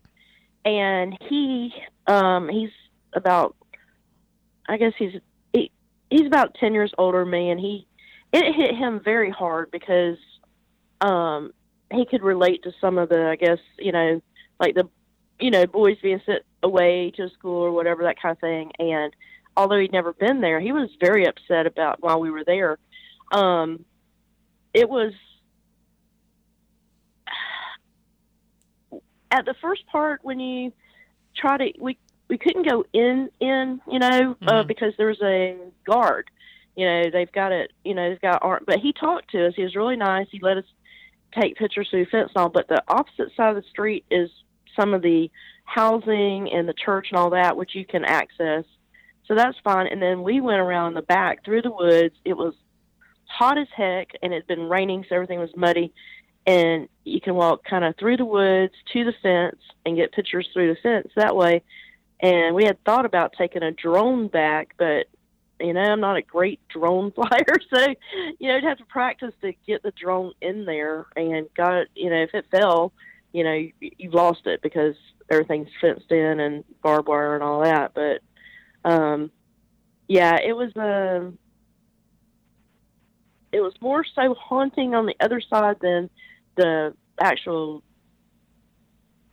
and 0.64 1.18
he 1.28 1.72
um, 2.06 2.48
he's 2.48 2.70
about 3.14 3.56
I 4.68 4.76
guess 4.76 4.92
he's 4.98 5.14
he, 5.52 5.72
he's 6.08 6.26
about 6.26 6.54
ten 6.54 6.72
years 6.72 6.92
older 6.98 7.20
than 7.20 7.30
me, 7.30 7.50
and 7.50 7.58
he 7.58 7.86
it 8.32 8.54
hit 8.54 8.76
him 8.76 9.00
very 9.02 9.30
hard 9.30 9.70
because 9.70 10.18
um, 11.00 11.52
he 11.92 12.04
could 12.04 12.22
relate 12.22 12.62
to 12.64 12.72
some 12.80 12.98
of 12.98 13.08
the 13.08 13.28
I 13.28 13.36
guess 13.36 13.58
you 13.78 13.92
know 13.92 14.20
like 14.60 14.74
the 14.74 14.88
you 15.40 15.50
know 15.50 15.66
boys 15.66 15.96
being 16.02 16.20
sent 16.26 16.42
away 16.62 17.10
to 17.16 17.28
school 17.30 17.62
or 17.62 17.70
whatever 17.72 18.02
that 18.04 18.20
kind 18.20 18.32
of 18.32 18.40
thing, 18.40 18.72
and 18.78 19.12
although 19.56 19.78
he'd 19.78 19.92
never 19.92 20.12
been 20.12 20.40
there, 20.40 20.60
he 20.60 20.72
was 20.72 20.88
very 21.00 21.26
upset 21.26 21.66
about 21.66 22.02
while 22.02 22.20
we 22.20 22.30
were 22.30 22.44
there. 22.44 22.78
Um, 23.32 23.84
it 24.74 24.88
was 24.88 25.12
at 29.30 29.44
the 29.44 29.54
first 29.60 29.86
part 29.86 30.20
when 30.22 30.40
you 30.40 30.72
try 31.36 31.56
to 31.56 31.72
we 31.80 31.96
we 32.28 32.38
couldn't 32.38 32.68
go 32.68 32.84
in 32.92 33.30
in 33.40 33.80
you 33.90 33.98
know 33.98 34.36
uh, 34.42 34.62
Mhm. 34.64 34.66
because 34.66 34.94
there 34.96 35.06
was 35.08 35.20
a 35.22 35.56
guard 35.84 36.30
you 36.76 36.84
know 36.86 37.10
they've 37.10 37.30
got 37.32 37.52
it 37.52 37.72
you 37.84 37.94
know 37.94 38.08
they've 38.10 38.20
got 38.20 38.42
arm 38.42 38.64
but 38.66 38.78
he 38.80 38.92
talked 38.92 39.30
to 39.30 39.46
us 39.46 39.54
he 39.54 39.62
was 39.62 39.76
really 39.76 39.96
nice 39.96 40.26
he 40.30 40.38
let 40.40 40.56
us 40.56 40.64
take 41.32 41.56
pictures 41.56 41.88
through 41.90 42.04
the 42.04 42.10
fence 42.10 42.30
and 42.34 42.42
all 42.42 42.48
but 42.48 42.68
the 42.68 42.82
opposite 42.88 43.34
side 43.36 43.56
of 43.56 43.62
the 43.62 43.68
street 43.70 44.04
is 44.10 44.30
some 44.78 44.94
of 44.94 45.02
the 45.02 45.30
housing 45.64 46.50
and 46.52 46.68
the 46.68 46.74
church 46.74 47.08
and 47.10 47.18
all 47.18 47.30
that 47.30 47.56
which 47.56 47.74
you 47.74 47.84
can 47.84 48.04
access. 48.04 48.64
So 49.26 49.34
that's 49.34 49.58
fine. 49.62 49.86
And 49.86 50.00
then 50.00 50.22
we 50.22 50.40
went 50.40 50.60
around 50.60 50.94
the 50.94 51.02
back 51.02 51.44
through 51.44 51.62
the 51.62 51.70
woods. 51.70 52.14
It 52.24 52.34
was 52.34 52.54
hot 53.26 53.58
as 53.58 53.68
heck 53.76 54.12
and 54.22 54.32
it's 54.32 54.46
been 54.46 54.68
raining 54.68 55.04
so 55.08 55.14
everything 55.14 55.38
was 55.38 55.50
muddy. 55.54 55.92
And 56.46 56.88
you 57.04 57.20
can 57.20 57.34
walk 57.34 57.64
kind 57.64 57.84
of 57.84 57.94
through 57.96 58.16
the 58.16 58.24
woods 58.24 58.72
to 58.94 59.04
the 59.04 59.12
fence 59.22 59.60
and 59.84 59.96
get 59.96 60.12
pictures 60.12 60.48
through 60.52 60.74
the 60.74 60.80
fence 60.80 61.08
that 61.16 61.36
way. 61.36 61.62
And 62.20 62.54
we 62.54 62.64
had 62.64 62.82
thought 62.84 63.04
about 63.04 63.34
taking 63.36 63.62
a 63.62 63.70
drone 63.70 64.28
back, 64.28 64.74
but 64.78 65.06
you 65.60 65.72
know 65.72 65.80
I'm 65.80 66.00
not 66.00 66.16
a 66.16 66.22
great 66.22 66.60
drone 66.68 67.10
flyer, 67.14 67.56
so 67.72 67.94
you 68.38 68.48
know 68.48 68.54
you'd 68.56 68.64
have 68.64 68.78
to 68.78 68.84
practice 68.84 69.34
to 69.42 69.52
get 69.66 69.82
the 69.82 69.92
drone 69.92 70.32
in 70.40 70.64
there. 70.64 71.06
And 71.16 71.48
got 71.56 71.74
it, 71.74 71.88
you 71.94 72.10
know 72.10 72.22
if 72.22 72.34
it 72.34 72.46
fell, 72.50 72.92
you 73.32 73.44
know 73.44 73.54
you, 73.54 73.72
you've 73.80 74.14
lost 74.14 74.46
it 74.46 74.62
because 74.62 74.94
everything's 75.30 75.68
fenced 75.80 76.10
in 76.10 76.40
and 76.40 76.64
barbed 76.82 77.08
wire 77.08 77.34
and 77.34 77.42
all 77.42 77.62
that. 77.62 77.92
But 77.94 78.22
um, 78.88 79.30
yeah, 80.06 80.36
it 80.36 80.54
was 80.54 80.72
um, 80.76 81.38
it 83.52 83.60
was 83.60 83.74
more 83.80 84.04
so 84.14 84.34
haunting 84.34 84.94
on 84.94 85.06
the 85.06 85.16
other 85.20 85.40
side 85.40 85.76
than 85.80 86.10
the 86.56 86.94
actual 87.20 87.82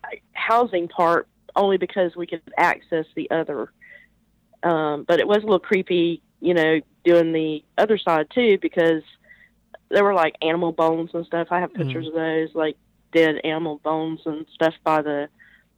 uh, 0.04 0.08
housing 0.34 0.88
part 0.88 1.28
only 1.56 1.78
because 1.78 2.16
we 2.16 2.28
could 2.28 2.42
access 2.58 3.06
the 3.16 3.30
other. 3.32 3.72
Um, 4.66 5.06
but 5.08 5.20
it 5.20 5.28
was 5.28 5.38
a 5.38 5.42
little 5.46 5.60
creepy, 5.60 6.22
you 6.42 6.54
know, 6.54 6.82
doing 7.06 7.32
the 7.32 7.64
other 7.78 7.98
side 7.98 8.28
too 8.34 8.58
because 8.62 9.04
there 9.90 10.04
were 10.04 10.14
like 10.14 10.36
animal 10.42 10.72
bones 10.72 11.12
and 11.14 11.26
stuff. 11.26 11.48
I 11.52 11.60
have 11.60 11.74
pictures 11.74 12.08
of 12.08 12.14
those, 12.14 12.50
like 12.56 12.76
dead 13.14 13.36
animal 13.44 13.80
bones 13.84 14.22
and 14.26 14.46
stuff 14.54 14.74
by 14.84 15.02
the 15.04 15.30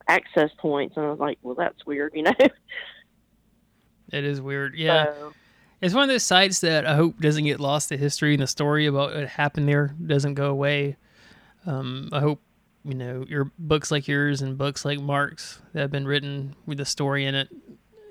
access 0.08 0.50
points, 0.58 0.96
and 0.96 1.06
I 1.06 1.10
was 1.12 1.20
like, 1.20 1.38
well, 1.44 1.56
that's 1.56 1.86
weird, 1.86 2.13
you 2.15 2.24
know. 2.24 2.34
it 4.12 4.24
is 4.24 4.39
weird 4.41 4.74
yeah 4.77 5.06
So, 5.06 5.34
it's 5.82 5.94
one 5.94 6.03
of 6.03 6.10
those 6.10 6.24
sites 6.24 6.62
that 6.62 6.86
i 6.86 6.96
hope 6.96 7.20
doesn't 7.20 7.44
get 7.44 7.60
lost 7.60 7.89
to 7.89 7.98
history 7.98 8.34
and 8.34 8.41
the 8.41 8.48
story 8.48 8.86
about 8.86 9.13
what 9.13 9.27
happened 9.27 9.67
there 9.67 9.94
doesn't 10.06 10.36
go 10.36 10.50
away 10.50 10.96
um, 11.65 12.10
i 12.13 12.20
hope 12.20 12.41
you 12.86 12.94
know 12.94 13.25
your 13.27 13.51
books 13.60 13.91
like 13.91 14.08
yours 14.08 14.41
and 14.41 14.58
books 14.58 14.86
like 14.86 15.00
mark's 15.00 15.60
that 15.74 15.82
have 15.82 15.91
been 15.91 16.08
written 16.08 16.56
with 16.65 16.77
the 16.77 16.86
story 16.86 17.25
in 17.25 17.36
it 17.36 17.50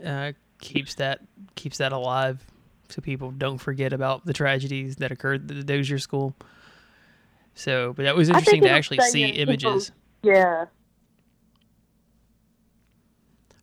uh, 0.04 0.32
keeps 0.60 0.94
that 0.96 1.20
keeps 1.54 1.78
that 1.78 1.92
alive 1.92 2.44
so 2.88 3.00
people 3.02 3.30
don't 3.30 3.58
forget 3.58 3.92
about 3.92 4.24
the 4.26 4.32
tragedies 4.32 4.96
that 4.96 5.10
occurred 5.12 5.50
at 5.50 5.56
the 5.56 5.62
dozier 5.64 5.98
school 5.98 6.34
so 7.54 7.92
but 7.94 8.04
that 8.04 8.14
was 8.16 8.28
interesting 8.28 8.62
to 8.62 8.70
actually 8.70 8.98
see 9.00 9.22
in 9.24 9.48
people's- 9.48 9.90
images 9.90 9.92
yeah. 10.22 10.64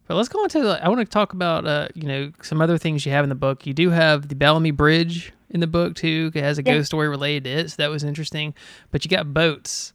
But 0.08 0.16
let's 0.16 0.30
go 0.30 0.42
on 0.44 0.50
to 0.50 0.62
the, 0.62 0.84
I 0.86 0.90
want 0.90 1.00
to 1.00 1.06
talk 1.06 1.34
about 1.34 1.66
uh, 1.66 1.88
you 1.96 2.04
know 2.08 2.32
some 2.42 2.62
other 2.62 2.78
things 2.78 3.06
you 3.06 3.12
have 3.14 3.24
in 3.24 3.30
the 3.30 3.36
book. 3.36 3.66
You 3.66 3.74
do 3.74 3.90
have 3.90 4.28
the 4.28 4.36
Bellamy 4.36 4.72
Bridge 4.72 5.32
in 5.50 5.60
the 5.62 5.68
book 5.68 5.96
too. 5.96 6.32
It 6.36 6.44
has 6.44 6.58
a 6.60 6.64
Yeah. 6.64 6.74
ghost 6.74 6.88
story 6.88 7.08
related 7.08 7.46
to 7.46 7.50
it, 7.52 7.70
so 7.72 7.76
that 7.78 7.90
was 7.90 8.04
interesting. 8.04 8.54
But 8.92 9.06
you 9.06 9.10
got 9.10 9.34
boats, 9.34 9.94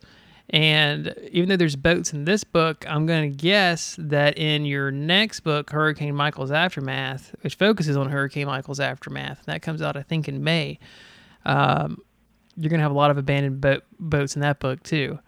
and 0.50 1.14
even 1.30 1.48
though 1.48 1.56
there's 1.56 1.76
boats 1.76 2.12
in 2.12 2.24
this 2.24 2.42
book, 2.42 2.84
I'm 2.88 3.04
going 3.04 3.30
to 3.30 3.36
guess 3.36 3.96
that 3.98 4.38
in 4.38 4.64
your 4.64 4.90
next 4.90 5.40
book, 5.40 5.70
Hurricane 5.70 6.14
Michael's 6.14 6.50
Aftermath, 6.50 7.34
which 7.42 7.56
focuses 7.56 7.96
on 7.96 8.08
Hurricane 8.08 8.46
Michael's 8.46 8.80
aftermath, 8.80 9.44
that 9.44 9.60
comes 9.60 9.82
out 9.82 9.96
I 9.96 10.02
think 10.02 10.26
in 10.26 10.42
May. 10.42 10.78
Um, 11.44 11.98
you're 12.56 12.70
going 12.70 12.78
to 12.78 12.82
have 12.82 12.92
a 12.92 12.94
lot 12.94 13.10
of 13.10 13.18
abandoned 13.18 13.60
boat, 13.60 13.84
boats 14.00 14.36
in 14.36 14.42
that 14.42 14.58
book 14.58 14.82
too. 14.82 15.18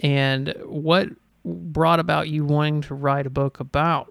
And 0.00 0.54
what 0.64 1.08
brought 1.44 1.98
about 1.98 2.28
you 2.28 2.44
wanting 2.44 2.82
to 2.82 2.94
write 2.94 3.26
a 3.26 3.30
book 3.30 3.58
about 3.58 4.08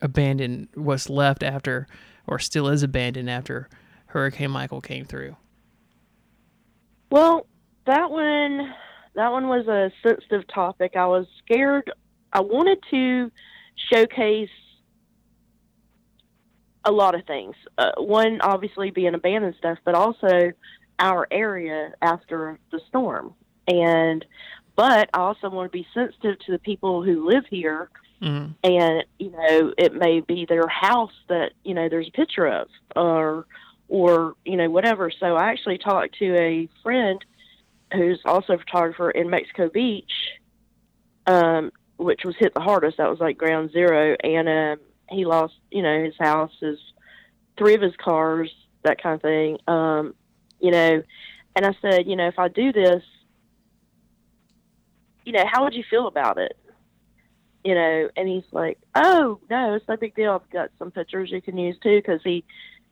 abandoned 0.00 0.68
what's 0.74 1.10
left 1.10 1.42
after 1.42 1.88
or 2.28 2.38
still 2.38 2.68
is 2.68 2.84
abandoned 2.84 3.28
after 3.28 3.68
Hurricane 4.06 4.52
Michael 4.52 4.80
came 4.80 5.04
through? 5.04 5.36
Well, 7.10 7.46
that 7.86 8.10
one 8.10 8.74
that 9.18 9.32
one 9.32 9.48
was 9.48 9.66
a 9.66 9.90
sensitive 10.00 10.46
topic. 10.46 10.92
I 10.94 11.06
was 11.06 11.26
scared. 11.44 11.90
I 12.32 12.40
wanted 12.40 12.78
to 12.92 13.32
showcase 13.92 14.48
a 16.84 16.92
lot 16.92 17.16
of 17.16 17.26
things. 17.26 17.56
Uh, 17.76 17.90
one, 17.98 18.40
obviously, 18.40 18.92
being 18.92 19.14
abandoned 19.14 19.56
stuff, 19.58 19.78
but 19.84 19.96
also 19.96 20.52
our 21.00 21.26
area 21.32 21.94
after 22.00 22.60
the 22.70 22.80
storm. 22.86 23.34
And 23.66 24.24
but 24.76 25.10
I 25.12 25.18
also 25.18 25.50
want 25.50 25.72
to 25.72 25.76
be 25.76 25.86
sensitive 25.92 26.38
to 26.46 26.52
the 26.52 26.60
people 26.60 27.02
who 27.02 27.28
live 27.28 27.44
here 27.50 27.90
Mm-hmm. 28.20 28.50
and 28.64 29.04
you 29.20 29.30
know 29.30 29.72
it 29.78 29.94
may 29.94 30.18
be 30.18 30.44
their 30.44 30.66
house 30.66 31.12
that 31.28 31.52
you 31.62 31.72
know 31.72 31.88
there's 31.88 32.08
a 32.08 32.10
picture 32.10 32.48
of 32.48 32.66
or 32.96 33.46
or 33.86 34.34
you 34.44 34.56
know 34.56 34.68
whatever 34.68 35.08
so 35.20 35.36
i 35.36 35.52
actually 35.52 35.78
talked 35.78 36.18
to 36.18 36.34
a 36.36 36.68
friend 36.82 37.24
who's 37.92 38.20
also 38.24 38.54
a 38.54 38.58
photographer 38.58 39.10
in 39.10 39.30
mexico 39.30 39.68
beach 39.68 40.12
um 41.26 41.70
which 41.96 42.20
was 42.24 42.36
hit 42.38 42.54
the 42.54 42.60
hardest. 42.60 42.98
That 42.98 43.10
was 43.10 43.18
like 43.18 43.36
ground 43.36 43.72
zero. 43.72 44.16
And 44.22 44.48
um 44.48 44.86
he 45.10 45.24
lost 45.24 45.54
you 45.70 45.82
know 45.82 46.04
his 46.04 46.14
house 46.18 46.52
his 46.60 46.78
three 47.56 47.74
of 47.74 47.82
his 47.82 47.96
cars 47.96 48.50
that 48.84 49.02
kind 49.02 49.16
of 49.16 49.22
thing. 49.22 49.58
Um 49.66 50.14
you 50.60 50.70
know 50.70 51.02
and 51.54 51.66
i 51.66 51.72
said 51.80 52.06
you 52.06 52.16
know 52.16 52.26
if 52.26 52.38
i 52.38 52.48
do 52.48 52.72
this 52.72 53.02
you 55.28 55.34
know 55.34 55.44
how 55.46 55.62
would 55.64 55.74
you 55.74 55.84
feel 55.90 56.06
about 56.06 56.38
it? 56.38 56.56
You 57.62 57.74
know, 57.74 58.08
and 58.16 58.26
he's 58.26 58.50
like, 58.50 58.78
"Oh 58.94 59.38
no, 59.50 59.74
it's 59.74 59.86
no 59.86 59.98
big 59.98 60.14
deal. 60.14 60.32
I've 60.32 60.50
got 60.50 60.70
some 60.78 60.90
pictures 60.90 61.30
you 61.30 61.42
can 61.42 61.58
use 61.58 61.76
too." 61.82 61.98
Because 61.98 62.22
he, 62.24 62.44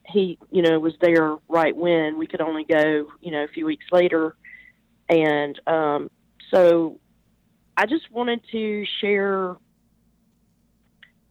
he, 0.04 0.38
you 0.50 0.60
know, 0.60 0.78
was 0.78 0.92
there 1.00 1.36
right 1.48 1.74
when. 1.74 2.18
We 2.18 2.26
could 2.26 2.42
only 2.42 2.64
go, 2.64 3.06
you 3.22 3.30
know, 3.30 3.42
a 3.44 3.48
few 3.48 3.64
weeks 3.64 3.86
later, 3.90 4.36
and 5.08 5.60
um, 5.66 6.10
so 6.50 6.98
I 7.76 7.86
just 7.86 8.10
wanted 8.10 8.40
to 8.52 8.84
share, 9.00 9.56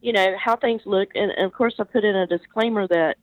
you 0.01 0.13
know, 0.13 0.35
how 0.37 0.55
things 0.55 0.81
look, 0.85 1.09
and, 1.15 1.31
and 1.31 1.45
of 1.45 1.53
course, 1.53 1.75
I 1.79 1.83
put 1.83 2.03
in 2.03 2.15
a 2.15 2.27
disclaimer 2.27 2.87
that 2.87 3.17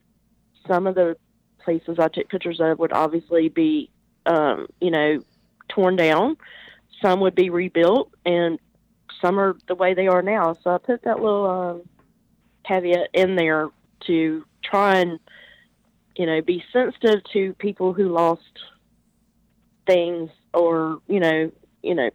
some 0.67 0.87
of 0.87 0.95
the 0.95 1.17
places 1.59 1.99
I 1.99 2.09
took 2.09 2.29
pictures 2.29 2.61
of 2.61 2.79
would 2.79 2.93
obviously 2.93 3.49
be, 3.49 3.91
um, 4.27 4.67
you 4.81 4.91
know, 4.91 5.23
torn 5.69 5.97
down. 5.97 6.37
Some 7.01 7.21
would 7.21 7.35
be 7.35 7.51
rebuilt, 7.51 8.13
and 8.25 8.59
some 9.21 9.39
are 9.39 9.57
the 9.69 9.75
way 9.75 9.95
they 9.95 10.09
are 10.09 10.23
now. 10.23 10.57
So 10.63 10.71
I 10.71 10.79
put 10.79 11.03
that 11.03 11.21
little 11.21 11.49
um, 11.49 11.83
caveat 12.65 13.11
in 13.13 13.37
there 13.37 13.69
to 14.07 14.45
try 14.63 14.99
and 14.99 15.19
you 16.17 16.27
know 16.27 16.41
be 16.43 16.63
sensitive 16.73 17.23
to 17.33 17.55
people 17.55 17.93
who 17.93 18.09
lost 18.09 18.43
things 19.87 20.31
or 20.55 20.99
you 21.09 21.21
know 21.21 21.51
you 21.83 21.95
know 21.95 22.11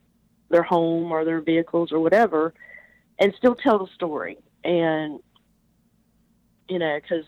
their 0.49 0.63
home 0.63 1.11
or 1.11 1.25
their 1.25 1.41
vehicles 1.41 1.91
or 1.91 1.99
whatever 1.99 2.53
and 3.19 3.33
still 3.37 3.55
tell 3.55 3.79
the 3.79 3.91
story. 3.93 4.37
And 4.63 5.19
you 6.69 6.79
know 6.79 6.99
because 7.01 7.25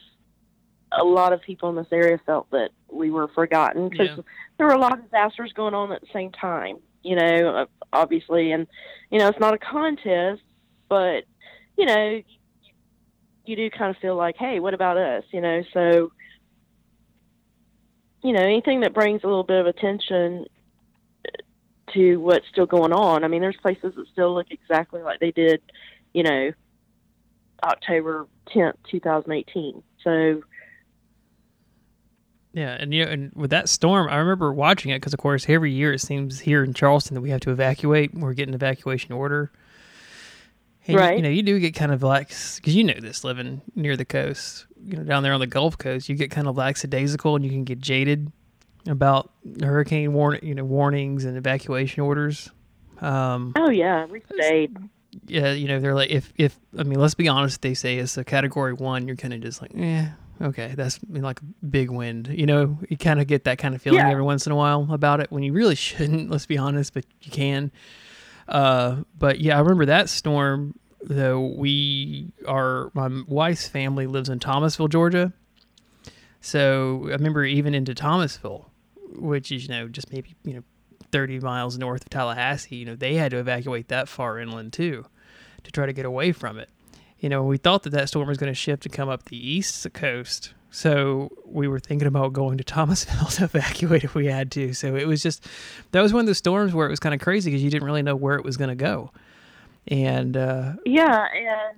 a 0.92 1.04
lot 1.04 1.34
of 1.34 1.42
people 1.42 1.70
in 1.70 1.75
this 1.75 1.88
area 1.92 2.20
felt 2.25 2.50
that 2.51 2.72
we 2.92 3.12
were 3.12 3.28
forgotten 3.30 3.89
because 3.89 4.10
Yeah. 4.18 4.24
there 4.58 4.68
were 4.68 4.74
a 4.74 4.80
lot 4.80 4.94
of 4.98 5.04
disasters 5.04 5.54
going 5.54 5.74
on 5.75 5.92
at 5.92 6.01
the 6.01 6.08
same 6.12 6.32
time 6.32 6.78
you 7.04 7.16
know 7.16 7.56
uh, 7.56 7.66
obviously. 7.94 8.51
And 8.51 8.68
you 9.12 9.20
know 9.20 9.28
it's 9.28 9.39
not 9.39 9.54
a 9.54 9.60
contest 9.60 10.42
but 10.89 11.25
you 11.78 11.86
know 11.86 12.22
you 13.46 13.56
do 13.56 13.70
kind 13.70 13.96
of 13.96 14.01
feel 14.01 14.16
like 14.16 14.36
hey 14.38 14.60
what 14.60 14.74
about 14.74 14.98
us 14.98 15.24
you 15.32 15.42
know? 15.42 15.63
So 15.74 16.12
you 18.24 18.34
know 18.34 18.42
anything 18.42 18.82
that 18.82 18.94
brings 18.94 19.24
a 19.24 19.28
little 19.28 19.44
bit 19.44 19.60
of 19.62 19.68
attention 19.68 20.46
to 21.93 22.17
what's 22.17 22.48
still 22.48 22.65
going 22.65 22.93
on 22.93 23.24
i 23.24 23.27
mean 23.27 23.41
there's 23.41 23.58
places 23.58 23.93
that 23.96 24.08
still 24.12 24.34
look 24.34 24.48
exactly 24.51 25.01
like 25.01 25.19
they 25.19 25.31
did 25.31 25.62
you 26.13 26.24
know 26.24 26.51
october 27.63 28.27
10th 28.55 28.74
2018 28.89 29.84
so 30.03 30.41
Yeah, 32.53 32.75
and 32.79 32.93
you 32.93 33.05
know, 33.05 33.12
and 33.12 33.31
with 33.36 33.51
that 33.51 33.69
storm, 33.69 34.10
I 34.10 34.17
remember 34.17 34.51
watching 34.51 34.91
it 34.91 34.98
because, 34.98 35.13
of 35.13 35.19
course, 35.19 35.46
every 35.48 35.72
year 35.72 35.93
it 35.93 36.00
seems 36.01 36.39
here 36.39 36.63
in 36.63 36.74
Charleston 36.74 37.13
that 37.13 37.22
we 37.22 37.29
have 37.29 37.41
to 37.41 37.51
evacuate. 37.51 38.13
We're 38.15 38.34
getting 38.34 38.55
evacuation 38.55 39.12
order. 39.12 39.51
And, 40.88 40.93
you- 40.96 41.00
Right. 41.00 41.17
You 41.17 41.22
know, 41.22 41.29
you 41.29 41.43
do 41.43 41.60
get 41.60 41.75
kind 41.75 41.91
of 41.91 42.01
like 42.01 42.29
because 42.29 42.75
you 42.75 42.84
know 42.84 42.96
this 43.00 43.24
living 43.24 43.62
near 43.75 43.96
the 43.96 44.05
coast, 44.05 44.65
you 44.84 44.98
know, 44.98 45.03
down 45.03 45.22
there 45.22 45.34
on 45.34 45.39
the 45.39 45.48
Gulf 45.48 45.77
Coast, 45.77 46.10
you 46.10 46.15
get 46.15 46.31
kind 46.31 46.48
of 46.48 46.58
lackadaisical 46.58 47.36
and 47.36 47.46
you 47.46 47.51
can 47.51 47.65
get 47.65 47.79
jaded 47.79 48.31
about 48.88 49.31
hurricane 49.62 50.13
warn, 50.13 50.39
you 50.41 50.55
know, 50.55 50.63
warnings 50.63 51.25
and 51.25 51.38
evacuation 51.38 52.01
orders. 52.01 52.50
Um, 53.01 53.53
oh 53.55 53.69
yeah 53.69 54.05
we 54.05 54.21
stayed 54.33 54.77
yeah, 55.25 55.53
you 55.53 55.67
know, 55.67 55.79
they're 55.79 55.95
like, 55.95 56.12
if, 56.12 56.31
if, 56.38 56.59
I 56.77 56.83
mean, 56.83 57.00
let's 57.00 57.15
be 57.15 57.27
honest, 57.27 57.63
they 57.63 57.74
say 57.74 57.98
it's 57.98 58.15
a 58.17 58.24
category 58.24 58.74
one, 58.74 59.07
you're 59.07 59.15
kind 59.15 59.33
of 59.33 59.41
just 59.41 59.59
like, 59.62 59.71
yeah 59.74 60.12
okay, 60.41 60.74
that's 60.75 61.00
like 61.09 61.39
a 61.41 61.65
big 61.65 61.89
wind. 61.89 62.27
You 62.29 62.45
know, 62.45 62.77
you 62.89 62.98
kind 62.98 63.19
of 63.19 63.27
get 63.27 63.43
that 63.43 63.57
kind 63.57 63.75
of 63.75 63.81
feeling 63.81 64.00
Yeah. 64.00 64.09
every 64.12 64.24
once 64.24 64.45
in 64.45 64.51
a 64.51 64.55
while 64.55 64.88
about 64.91 65.19
it 65.19 65.31
when 65.31 65.43
you 65.43 65.53
really 65.53 65.75
shouldn't, 65.75 66.29
let's 66.29 66.45
be 66.45 66.57
honest, 66.57 66.93
but 66.93 67.05
you 67.21 67.31
can. 67.31 67.71
Uh, 68.48 69.03
but 69.17 69.39
yeah, 69.39 69.57
I 69.57 69.59
remember 69.59 69.86
that 69.88 70.09
storm, 70.09 70.75
though. 71.03 71.41
We 71.45 72.31
are, 72.48 72.91
my 72.93 73.09
wife's 73.27 73.67
family 73.67 74.07
lives 74.07 74.29
in 74.29 74.39
Thomasville, 74.39 74.88
Georgia. 74.88 75.33
So 76.41 77.03
I 77.07 77.12
remember 77.12 77.43
even 77.43 77.75
into 77.75 77.93
Thomasville, 77.93 78.69
which 79.16 79.51
is, 79.51 79.63
you 79.63 79.70
know, 79.70 79.88
just 79.88 80.12
maybe, 80.12 80.36
you 80.44 80.54
know, 80.54 80.63
30 81.12 81.39
miles 81.39 81.78
north 81.78 82.04
of 82.04 82.10
Tallahassee, 82.10 82.75
you 82.75 82.86
know, 82.86 82.96
they 82.96 83.16
had 83.16 83.32
to 83.32 83.38
evacuate 83.38 83.88
that 83.88 84.08
far 84.08 84.39
inland 84.39 84.74
too 84.74 85.06
to 85.63 85.72
try 85.72 85.86
to 85.86 85.94
get 85.94 86.06
away 86.06 86.32
from 86.32 86.58
it. 86.60 86.70
You 87.20 87.30
know, 87.30 87.44
we 87.44 87.58
thought 87.58 87.84
that 87.84 87.89
that 87.92 88.08
storm 88.08 88.28
was 88.28 88.38
going 88.38 88.51
to 88.51 88.56
shift 88.56 88.86
and 88.86 88.94
come 88.94 89.10
up 89.10 89.25
the 89.25 89.38
east 89.38 89.92
coast. 89.94 90.54
So 90.72 91.30
we 91.46 91.68
were 91.68 91.80
thinking 91.80 92.08
about 92.08 92.34
going 92.34 92.58
to 92.60 92.63
Thomasville 92.63 93.25
to 93.32 93.46
evacuate 93.46 94.04
if 94.04 94.16
we 94.16 94.28
had 94.28 94.51
to. 94.51 94.74
So 94.74 94.96
it 94.96 95.08
was 95.08 95.22
just, 95.22 95.46
that 95.92 96.01
was 96.01 96.13
one 96.13 96.22
of 96.22 96.28
the 96.28 96.36
storms 96.36 96.74
where 96.74 96.88
it 96.88 96.89
was 96.89 97.00
kind 97.00 97.16
of 97.16 97.22
crazy 97.22 97.50
because 97.50 97.63
you 97.63 97.70
didn't 97.70 97.86
really 97.86 98.04
know 98.04 98.16
where 98.16 98.36
it 98.36 98.46
was 98.46 98.56
going 98.56 98.70
to 98.70 98.75
go. 98.75 99.12
And, 99.88 100.38
uh, 100.38 100.74
Yeah, 100.86 101.25
and 101.34 101.78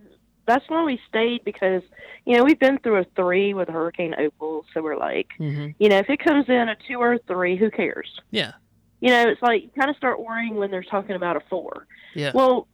that's 0.51 0.69
why 0.69 0.83
we 0.83 0.99
stayed 1.07 1.43
because 1.43 1.81
you 2.25 2.35
know 2.37 2.43
we've 2.43 2.59
been 2.59 2.77
through 2.79 2.97
a 2.97 3.05
three 3.15 3.53
with 3.53 3.69
Hurricane 3.69 4.13
Opal, 4.17 4.65
so 4.73 4.81
we're 4.81 4.97
like, 4.97 5.29
mhm. 5.39 5.73
you 5.79 5.89
know, 5.89 5.97
if 5.97 6.09
it 6.09 6.19
comes 6.23 6.45
in 6.49 6.69
a 6.69 6.75
two 6.87 6.97
or 6.97 7.13
a 7.13 7.19
three, 7.19 7.55
who 7.55 7.71
cares? 7.71 8.09
yeah, 8.31 8.53
You 8.99 9.09
know, 9.09 9.29
it's 9.29 9.41
like 9.41 9.63
you 9.63 9.69
kind 9.77 9.89
of 9.89 9.95
start 9.97 10.19
worrying 10.19 10.55
when 10.55 10.71
they're 10.71 10.83
talking 10.83 11.15
about 11.15 11.37
a 11.37 11.41
four. 11.49 11.87
yeah. 12.13 12.31
Well, 12.33 12.67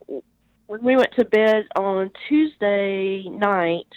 when 0.68 0.84
we 0.84 0.96
went 0.98 1.14
to 1.18 1.24
bed 1.26 1.66
on 1.76 2.12
Tuesday 2.28 3.24
night, 3.30 3.88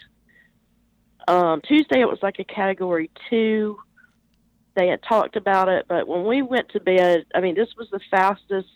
um, 1.26 1.60
Tuesday 1.62 2.00
it 2.00 2.08
was 2.08 2.18
like 2.22 2.38
a 2.38 2.44
category 2.44 3.10
two. 3.28 3.78
They 4.76 4.88
had 4.88 5.02
talked 5.02 5.36
about 5.36 5.68
it, 5.68 5.86
but 5.88 6.06
when 6.06 6.24
we 6.24 6.42
went 6.42 6.68
to 6.70 6.80
bed, 6.80 7.26
I 7.34 7.40
mean, 7.40 7.54
this 7.56 7.68
was 7.76 7.88
the 7.90 8.00
fastest. 8.10 8.68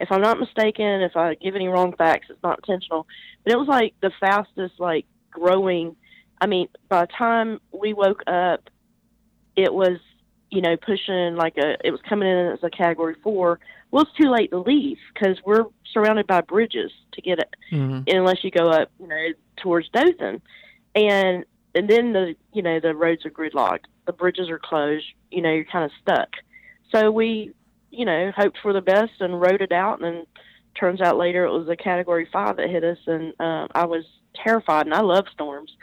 If 0.00 0.12
I'm 0.12 0.20
not 0.20 0.38
mistaken, 0.38 1.02
if 1.02 1.16
I 1.16 1.34
give 1.34 1.54
any 1.54 1.68
wrong 1.68 1.94
facts, 1.96 2.26
it's 2.28 2.42
not 2.42 2.58
intentional, 2.58 3.06
but 3.44 3.52
it 3.52 3.56
was 3.56 3.68
like 3.68 3.94
the 4.02 4.12
fastest, 4.20 4.74
like 4.78 5.06
growing. 5.30 5.96
I 6.40 6.46
mean, 6.46 6.68
by 6.88 7.02
the 7.02 7.12
time 7.12 7.60
we 7.72 7.94
woke 7.94 8.22
up, 8.26 8.68
it 9.56 9.72
was, 9.72 9.98
you 10.50 10.60
know, 10.60 10.76
pushing 10.76 11.34
like 11.36 11.56
a. 11.56 11.76
It 11.82 11.90
was 11.90 12.00
coming 12.08 12.28
in 12.28 12.52
as 12.52 12.58
a 12.62 12.70
category 12.70 13.16
four 13.22 13.58
well, 13.90 14.02
it's 14.02 14.12
too 14.20 14.30
late 14.30 14.50
to 14.50 14.58
leave 14.58 14.98
because 15.14 15.38
we're 15.44 15.64
surrounded 15.92 16.26
by 16.26 16.40
bridges 16.40 16.92
to 17.12 17.22
get 17.22 17.38
it, 17.38 17.54
hmm 17.70 18.00
unless 18.08 18.44
you 18.44 18.50
go 18.50 18.68
up, 18.68 18.90
you 19.00 19.06
know, 19.06 19.28
towards 19.56 19.88
Dothan, 19.90 20.42
and 20.94 21.44
and 21.74 21.88
then 21.88 22.12
the 22.12 22.34
you 22.52 22.62
know 22.62 22.80
the 22.80 22.94
roads 22.94 23.24
are 23.24 23.30
gridlocked, 23.30 23.84
the 24.06 24.12
bridges 24.12 24.48
are 24.50 24.58
closed, 24.58 25.06
you 25.30 25.40
know, 25.40 25.52
you're 25.52 25.64
kind 25.64 25.84
of 25.84 25.90
stuck. 26.02 26.28
So 26.94 27.10
we, 27.10 27.52
you 27.96 28.04
know, 28.04 28.30
hoped 28.36 28.58
for 28.62 28.72
the 28.72 28.80
best 28.80 29.12
and 29.20 29.40
wrote 29.40 29.62
it 29.62 29.72
out, 29.72 30.00
and 30.00 30.04
then 30.04 30.26
turns 30.78 31.00
out 31.00 31.16
later 31.16 31.44
it 31.44 31.52
was 31.52 31.68
a 31.68 31.76
Category 31.76 32.28
Five 32.30 32.56
that 32.56 32.70
hit 32.70 32.84
us, 32.84 32.98
and 33.06 33.32
um, 33.40 33.68
I 33.74 33.86
was 33.86 34.04
terrified, 34.34 34.86
and 34.86 34.94
I 34.94 35.00
love 35.00 35.26
storms, 35.32 35.74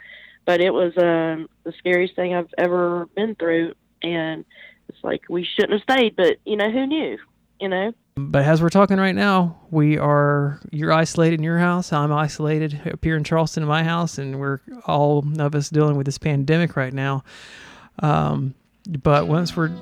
but 0.44 0.60
it 0.60 0.72
was 0.72 0.92
um, 0.96 1.48
the 1.64 1.72
scariest 1.78 2.14
thing 2.14 2.34
I've 2.34 2.52
ever 2.56 3.06
been 3.16 3.34
through, 3.34 3.74
and 4.02 4.44
it's 4.88 5.02
like 5.02 5.22
we 5.28 5.44
shouldn't 5.44 5.72
have 5.72 5.82
stayed, 5.82 6.16
but 6.16 6.36
you 6.44 6.56
know, 6.56 6.70
who 6.70 6.86
knew, 6.86 7.18
you 7.60 7.68
know. 7.68 7.92
But 8.16 8.44
as 8.44 8.62
we're 8.62 8.68
talking 8.68 8.98
right 8.98 9.14
now, 9.14 9.58
we 9.72 9.98
are 9.98 10.60
you're 10.70 10.92
isolated 10.92 11.40
in 11.40 11.42
your 11.42 11.58
house. 11.58 11.92
I'm 11.92 12.12
isolated 12.12 12.80
up 12.92 13.02
here 13.02 13.16
in 13.16 13.24
Charleston 13.24 13.64
in 13.64 13.68
my 13.68 13.82
house, 13.82 14.18
and 14.18 14.38
we're 14.38 14.60
all 14.86 15.24
of 15.40 15.54
us 15.56 15.68
dealing 15.68 15.96
with 15.96 16.06
this 16.06 16.18
pandemic 16.18 16.76
right 16.76 16.92
now. 16.92 17.24
Um, 17.98 18.54
but 18.86 19.26
once 19.26 19.56
we're 19.56 19.72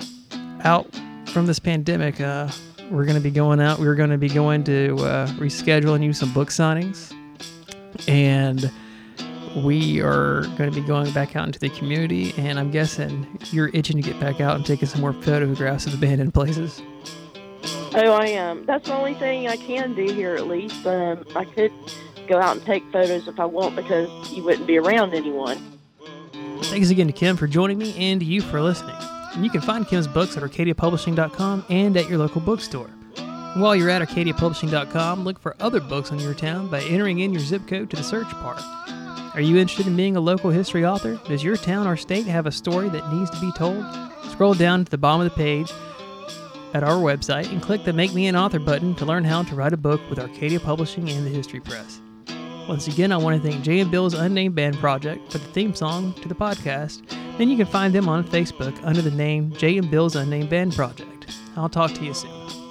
out 0.65 0.89
from 1.33 1.47
this 1.47 1.59
pandemic, 1.59 2.21
uh, 2.21 2.51
we're 2.91 3.05
going 3.05 3.17
to 3.17 3.23
be 3.23 3.31
going 3.31 3.61
out. 3.61 3.79
We're 3.79 3.95
going 3.95 4.11
to 4.11 4.19
be 4.19 4.29
going 4.29 4.65
to 4.65 4.97
uh, 4.99 5.27
rescheduling 5.39 6.05
you 6.05 6.13
some 6.13 6.33
book 6.33 6.51
signings, 6.51 7.13
and 8.07 8.71
we 9.65 10.01
are 10.03 10.43
going 10.59 10.71
to 10.71 10.81
be 10.81 10.87
going 10.87 11.11
back 11.13 11.35
out 11.35 11.47
into 11.47 11.59
the 11.59 11.71
community. 11.71 12.35
And 12.37 12.59
I'm 12.59 12.71
guessing 12.71 13.39
you're 13.51 13.71
itching 13.73 13.97
to 13.97 14.03
get 14.03 14.21
back 14.21 14.41
out 14.41 14.57
and 14.57 14.67
taking 14.67 14.87
some 14.87 15.01
more 15.01 15.15
photographs 15.15 15.87
of 15.87 15.95
abandoned 15.95 16.35
places. 16.35 16.83
Oh, 17.95 18.13
I 18.13 18.27
am. 18.27 18.67
That's 18.67 18.89
the 18.89 18.95
only 18.95 19.15
thing 19.15 19.49
I 19.49 19.57
can 19.57 19.95
do 19.95 20.05
here, 20.05 20.35
at 20.35 20.47
least. 20.47 20.87
Um, 20.87 21.25
I 21.35 21.45
could 21.45 21.73
go 22.29 22.39
out 22.39 22.57
and 22.57 22.65
take 22.65 22.85
photos 22.93 23.27
if 23.27 23.41
I 23.41 23.47
want 23.47 23.77
because 23.77 24.09
you 24.31 24.43
wouldn't 24.43 24.67
be 24.67 24.79
around 24.79 25.15
anyone. 25.15 25.79
Thanks 26.65 26.91
again 26.91 27.07
to 27.07 27.13
Kim 27.13 27.37
for 27.37 27.47
joining 27.47 27.79
me 27.79 27.95
and 27.97 28.21
to 28.21 28.27
you 28.27 28.41
for 28.41 28.61
listening. 28.61 28.97
And 29.35 29.45
you 29.45 29.51
can 29.51 29.61
find 29.61 29.87
Kim's 29.87 30.07
books 30.07 30.37
at 30.37 30.43
arcadiapublishing.com 30.43 31.67
and 31.69 31.97
at 31.97 32.09
your 32.09 32.19
local 32.19 32.41
bookstore. 32.41 32.89
While 33.55 33.77
you're 33.77 33.91
at 33.91 34.03
arcadiapublishing.com, 34.03 35.25
look 35.25 35.39
for 35.39 35.57
other 35.61 35.81
books 35.81 36.11
on 36.11 36.19
your 36.19 36.35
town 36.35 36.69
by 36.69 36.83
entering 36.83 37.21
in 37.21 37.33
your 37.33 37.43
zip 37.43 37.67
code 37.67 37.91
to 37.91 37.97
the 37.97 38.03
search 38.03 38.31
bar. 38.33 38.57
Are 39.35 39.41
you 39.41 39.57
interested 39.57 39.87
in 39.87 39.97
being 39.97 40.17
a 40.17 40.21
local 40.21 40.51
history 40.51 40.85
author? 40.85 41.21
Does 41.27 41.43
your 41.43 41.57
town 41.57 41.87
or 41.87 41.97
state 41.97 42.27
have 42.27 42.47
a 42.47 42.53
story 42.53 42.89
that 42.91 43.13
needs 43.13 43.31
to 43.31 43.41
be 43.41 43.53
told? 43.53 43.85
Scroll 44.31 44.55
down 44.55 44.85
to 44.85 44.91
the 44.91 44.99
bottom 44.99 45.27
of 45.27 45.31
the 45.31 45.37
page 45.37 45.73
at 46.75 46.85
our 46.85 46.97
website 46.97 47.51
and 47.51 47.63
click 47.63 47.85
the 47.85 47.93
Make 47.93 48.15
Me 48.15 48.27
an 48.27 48.37
Author 48.37 48.59
button 48.59 48.95
to 48.97 49.07
learn 49.07 49.25
how 49.25 49.43
to 49.43 49.55
write 49.55 49.73
a 49.73 49.79
book 49.79 50.01
with 50.09 50.19
Arcadia 50.19 50.61
Publishing 50.61 51.09
and 51.11 51.27
the 51.27 51.31
History 51.31 51.61
Press. 51.61 52.01
Once 52.69 52.87
again, 52.89 53.13
I 53.13 53.17
want 53.17 53.43
to 53.43 53.51
thank 53.51 53.65
Jay 53.65 53.81
and 53.81 53.91
Bill's 53.91 54.15
Unnamed 54.15 54.55
Band 54.55 54.77
Project 54.77 55.33
for 55.33 55.39
the 55.39 55.47
theme 55.49 55.75
song 55.75 56.15
to 56.23 56.29
the 56.29 56.35
podcast. 56.35 57.03
And 57.39 57.51
you 57.51 57.57
can 57.57 57.67
find 57.67 57.95
them 57.95 58.09
on 58.09 58.25
Facebook 58.25 58.79
under 58.85 59.03
the 59.03 59.11
name 59.11 59.53
Jay 59.53 59.79
and 59.79 59.91
Bill's 59.91 60.17
Unnamed 60.17 60.51
Band 60.51 60.75
Project. 60.75 61.37
I'll 61.57 61.69
talk 61.69 61.93
to 61.95 62.05
you 62.05 62.15
soon. 62.15 62.62